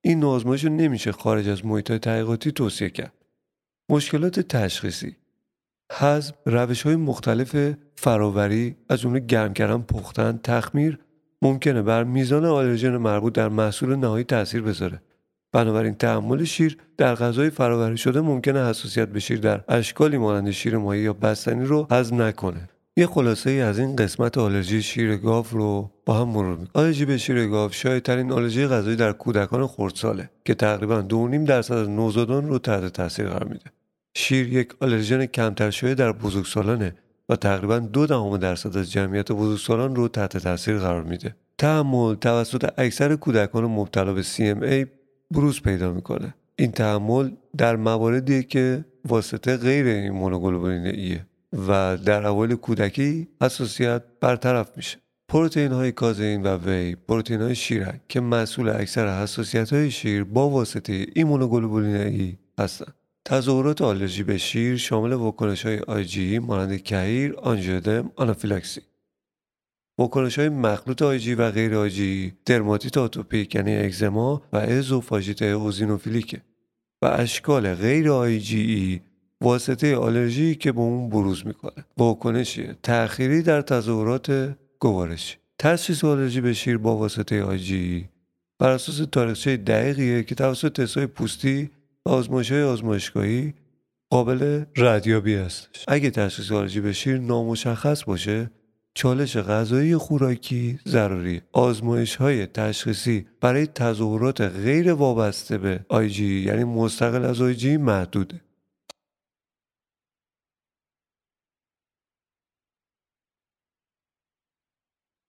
این 0.00 0.20
نوع 0.20 0.34
آزمایش 0.34 0.64
نمیشه 0.64 1.12
خارج 1.12 1.48
از 1.48 1.66
محیط 1.66 1.92
تحقیقاتی 1.92 2.52
توصیه 2.52 2.90
کرد. 2.90 3.12
مشکلات 3.88 4.40
تشخیصی 4.40 5.16
حذف 5.92 6.34
روش 6.46 6.82
های 6.82 6.96
مختلف 6.96 7.74
فراوری 7.96 8.76
از 8.88 9.00
جمله 9.00 9.20
گرم 9.20 9.52
کردن 9.52 9.82
پختن 9.82 10.40
تخمیر 10.42 10.98
ممکنه 11.42 11.82
بر 11.82 12.04
میزان 12.04 12.44
آلرژن 12.44 12.96
مربوط 12.96 13.32
در 13.32 13.48
محصول 13.48 13.96
نهایی 13.96 14.24
تاثیر 14.24 14.62
بذاره. 14.62 15.00
بنابراین 15.54 15.94
تحمل 15.94 16.44
شیر 16.44 16.76
در 16.96 17.14
غذای 17.14 17.50
فراوری 17.50 17.96
شده 17.96 18.20
ممکنه 18.20 18.68
حساسیت 18.68 19.08
به 19.08 19.20
شیر 19.20 19.38
در 19.38 19.60
اشکالی 19.68 20.18
مانند 20.18 20.50
شیر 20.50 20.76
مایع 20.76 21.00
یا 21.00 21.12
بستنی 21.12 21.64
رو 21.64 21.86
هضم 21.90 22.22
نکنه. 22.22 22.68
یه 22.96 23.06
خلاصه 23.06 23.50
ای 23.50 23.60
از 23.60 23.78
این 23.78 23.96
قسمت 23.96 24.38
آلرژی 24.38 24.82
شیر 24.82 25.16
گاو 25.16 25.46
رو 25.50 25.90
با 26.06 26.14
هم 26.14 26.28
مرور 26.28 26.50
می‌کنیم. 26.50 26.70
آلرژی 26.74 27.04
به 27.04 27.18
شیر 27.18 27.46
گاو 27.46 27.72
شایع 27.72 28.02
ترین 28.02 28.32
آلرژی 28.32 28.66
غذایی 28.66 28.96
در 28.96 29.12
کودکان 29.12 29.66
خردساله 29.66 30.30
که 30.44 30.54
تقریبا 30.54 31.02
2.5 31.02 31.48
درصد 31.48 31.74
از 31.74 31.88
نوزادان 31.88 32.48
رو 32.48 32.58
تحت 32.58 32.92
تاثیر 32.92 33.26
قرار 33.26 33.44
میده. 33.44 33.64
شیر 34.16 34.52
یک 34.52 34.68
آلرژن 34.80 35.26
کمتر 35.26 35.70
شده 35.70 35.94
در 35.94 36.12
بزرگسالانه 36.12 36.94
و 37.28 37.36
تقریبا 37.36 37.78
دو 37.78 38.06
دهم 38.06 38.36
درصد 38.36 38.76
از 38.76 38.92
جمعیت 38.92 39.32
بزرگسالان 39.32 39.96
رو 39.96 40.08
تحت 40.08 40.36
تاثیر 40.36 40.78
قرار 40.78 41.02
میده. 41.02 41.36
تحمل 41.58 42.14
توسط 42.14 42.72
اکثر 42.78 43.16
کودکان 43.16 43.64
مبتلا 43.64 44.12
به 44.12 44.22
CMA 44.22 45.03
بروز 45.30 45.62
پیدا 45.62 45.92
می‌کنه. 45.92 46.34
این 46.56 46.72
تحمل 46.72 47.30
در 47.56 47.76
مواردی 47.76 48.42
که 48.42 48.84
واسطه 49.08 49.56
غیر 49.56 49.86
ایمونوگلوبولین 49.86 50.86
ایه 50.86 51.26
و 51.68 51.96
در 51.96 52.26
اول 52.26 52.54
کودکی 52.54 53.28
حساسیت 53.42 54.02
برطرف 54.20 54.76
میشه. 54.76 54.98
پروتئین 55.28 55.72
های 55.72 55.92
کازئین 55.92 56.42
و 56.42 56.56
whey 56.56 56.94
پروتئین 56.94 57.42
های 57.42 57.54
شیرن 57.54 58.00
که 58.08 58.20
مسئول 58.20 58.68
اکثر 58.68 59.22
حساسیت 59.22 59.72
های 59.72 59.90
شیر 59.90 60.24
با 60.24 60.48
واسطه 60.48 61.06
ایمونوگلوبولین 61.14 61.96
ای 61.96 62.36
هستند 62.58 62.94
تظاهرات 63.24 63.82
آلرژی 63.82 64.22
به 64.22 64.38
شیر 64.38 64.76
شامل 64.76 65.12
واکنش 65.12 65.66
های 65.66 65.78
آیجی 65.78 66.38
مانند 66.38 66.82
کهیر، 66.82 67.34
آنژیودم، 67.34 68.10
آنافیلاکسی. 68.16 68.80
واکنش 69.98 70.38
های 70.38 70.48
مخلوط 70.48 71.02
آیجی 71.02 71.34
و 71.34 71.50
غیر 71.50 71.74
آیجی 71.74 72.32
درماتیت 72.46 72.98
آتوپیک 72.98 73.54
یعنی 73.54 73.76
اگزما 73.76 74.42
و 74.52 74.56
ازوفاژیت 74.56 75.42
اوزینوفیلیکه. 75.42 76.40
و 77.02 77.06
اشکال 77.06 77.74
غیر 77.74 78.10
آیجی 78.10 79.00
واسطه 79.40 79.96
آلرژی 79.96 80.54
که 80.54 80.72
به 80.72 80.80
اون 80.80 81.10
بروز 81.10 81.46
می‌کنه. 81.46 81.84
واکنشی 81.98 82.68
تأخیری 82.82 83.42
در 83.42 83.62
تظاهرات 83.62 84.56
گوارشی 84.78 85.36
تشخیص 85.58 86.04
آلرژی 86.04 86.40
به 86.40 86.52
شیر 86.52 86.78
با 86.78 86.96
واسطه 86.96 87.42
آیجی 87.42 88.08
بر 88.58 88.70
اساس 88.70 89.08
تاریخچه 89.12 89.56
دقیقیه 89.56 90.22
که 90.22 90.34
توسط 90.34 90.80
تستهای 90.80 91.06
پوستی 91.06 91.70
و 92.06 92.10
آزمایش 92.10 92.52
های 92.52 92.62
آزمایشگاهی 92.62 93.54
قابل 94.10 94.64
ردیابی 94.76 95.34
است 95.34 95.68
اگه 95.88 96.10
تشخیص 96.10 96.52
آلرژی 96.52 96.80
به 96.80 96.92
شیر 96.92 97.18
نامشخص 97.18 98.04
باشه 98.04 98.50
چالش 98.94 99.36
غذایی 99.36 99.96
خوراکی 99.96 100.78
ضروری. 100.88 101.42
آزمایش 101.52 102.16
های 102.16 102.46
تشخیصی 102.46 103.26
برای 103.40 103.66
تظاهرات 103.66 104.40
غیر 104.40 104.92
وابسته 104.92 105.58
به 105.58 105.86
آیجی 105.88 106.40
یعنی 106.40 106.64
مستقل 106.64 107.24
از 107.24 107.40
آیجی 107.42 107.76
محدوده 107.76 108.40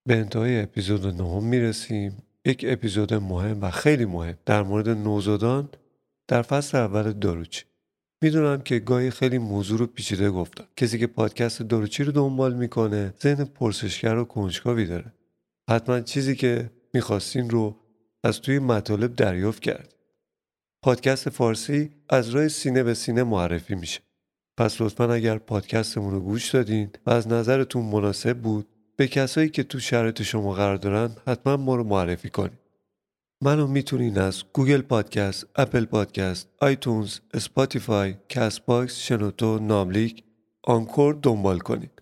به 0.07 0.15
انتهای 0.15 0.61
اپیزود 0.61 1.05
نهم 1.05 1.43
می‌رسیم. 1.43 2.23
یک 2.45 2.65
اپیزود 2.67 3.13
مهم 3.13 3.61
و 3.61 3.71
خیلی 3.71 4.05
مهم 4.05 4.37
در 4.45 4.63
مورد 4.63 4.89
نوزادان 4.89 5.69
در 6.27 6.41
فصل 6.41 6.77
اول 6.77 7.13
داروچی 7.13 7.65
می‌دونم 8.21 8.61
که 8.61 8.79
گاهی 8.79 9.11
خیلی 9.11 9.37
موضوع 9.37 9.79
رو 9.79 9.87
پیچیده 9.87 10.29
گفتم. 10.29 10.65
کسی 10.75 10.99
که 10.99 11.07
پادکست 11.07 11.61
داروچی 11.61 12.03
رو 12.03 12.11
دنبال 12.11 12.53
می‌کنه 12.53 13.13
ذهن 13.21 13.45
پرسشگر 13.45 14.17
و 14.17 14.23
کنجکاوی 14.25 14.85
داره. 14.85 15.13
حتما 15.69 15.99
چیزی 15.99 16.35
که 16.35 16.71
می‌خواستین 16.93 17.49
رو 17.49 17.75
از 18.23 18.41
توی 18.41 18.59
مطالب 18.59 19.15
دریافت 19.15 19.61
کرد 19.61 19.95
پادکست 20.83 21.29
فارسی 21.29 21.91
از 22.09 22.29
راه 22.29 22.47
سینه 22.47 22.83
به 22.83 22.93
سینه 22.93 23.23
معرفی 23.23 23.75
میشه. 23.75 23.99
پس 24.57 24.81
لطفا 24.81 25.13
اگر 25.13 25.37
پادکستمون 25.37 26.11
رو 26.11 26.19
گوش 26.19 26.49
دادین 26.49 26.89
و 27.05 27.11
از 27.11 27.27
نظرتون 27.27 27.85
مناسب 27.85 28.37
بود 28.37 28.67
به 28.95 29.07
کسایی 29.07 29.49
که 29.49 29.63
تو 29.63 29.79
شرایط 29.79 30.21
شما 30.21 30.53
قرار 30.53 30.77
دارن 30.77 31.15
حتما 31.27 31.57
ما 31.57 31.75
رو 31.75 31.83
معرفی 31.83 32.29
کنید 32.29 32.64
منو 33.45 33.67
می‌تونین 33.67 34.17
از 34.17 34.43
گوگل 34.53 34.81
پادکست، 34.81 35.45
اپل 35.55 35.85
پادکست، 35.85 36.47
آیتونز، 36.61 37.19
اسپاتیفای، 37.33 38.15
کست 38.29 38.65
باکس، 38.65 38.99
شنوتو، 38.99 39.59
ناملیک، 39.59 40.23
آنکور 40.63 41.17
دنبال 41.21 41.59
کنید 41.59 42.01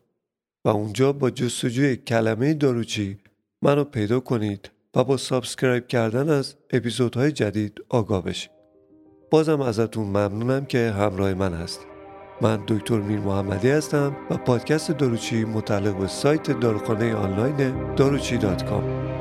و 0.65 0.69
اونجا 0.69 1.13
با 1.13 1.29
جستجوی 1.29 1.95
کلمه 1.95 2.53
داروچی 2.53 3.17
منو 3.61 3.83
پیدا 3.83 4.19
کنید 4.19 4.71
و 4.95 5.03
با 5.03 5.17
subscribe 5.17 5.88
کردن 5.87 6.29
از 6.29 6.55
اپیزودهای 6.73 7.31
جدید 7.31 7.81
آگاه 7.89 8.23
بشید. 8.23 8.51
بازم 9.31 9.61
ازتون 9.61 10.05
ممنونم 10.05 10.65
که 10.65 10.91
همراه 10.91 11.33
من 11.33 11.53
هستید. 11.53 11.87
من 12.41 12.63
دکتر 12.67 12.99
میر 12.99 13.19
محمدی 13.19 13.69
هستم 13.69 14.15
و 14.29 14.37
پادکست 14.37 14.91
داروچی 14.91 15.45
متعلق 15.45 15.97
به 15.97 16.07
سایت 16.07 16.59
داروخانه 16.59 17.15
آنلاین 17.15 17.95
داروچی 17.95 18.37
دات 18.37 18.65
کام 18.65 19.12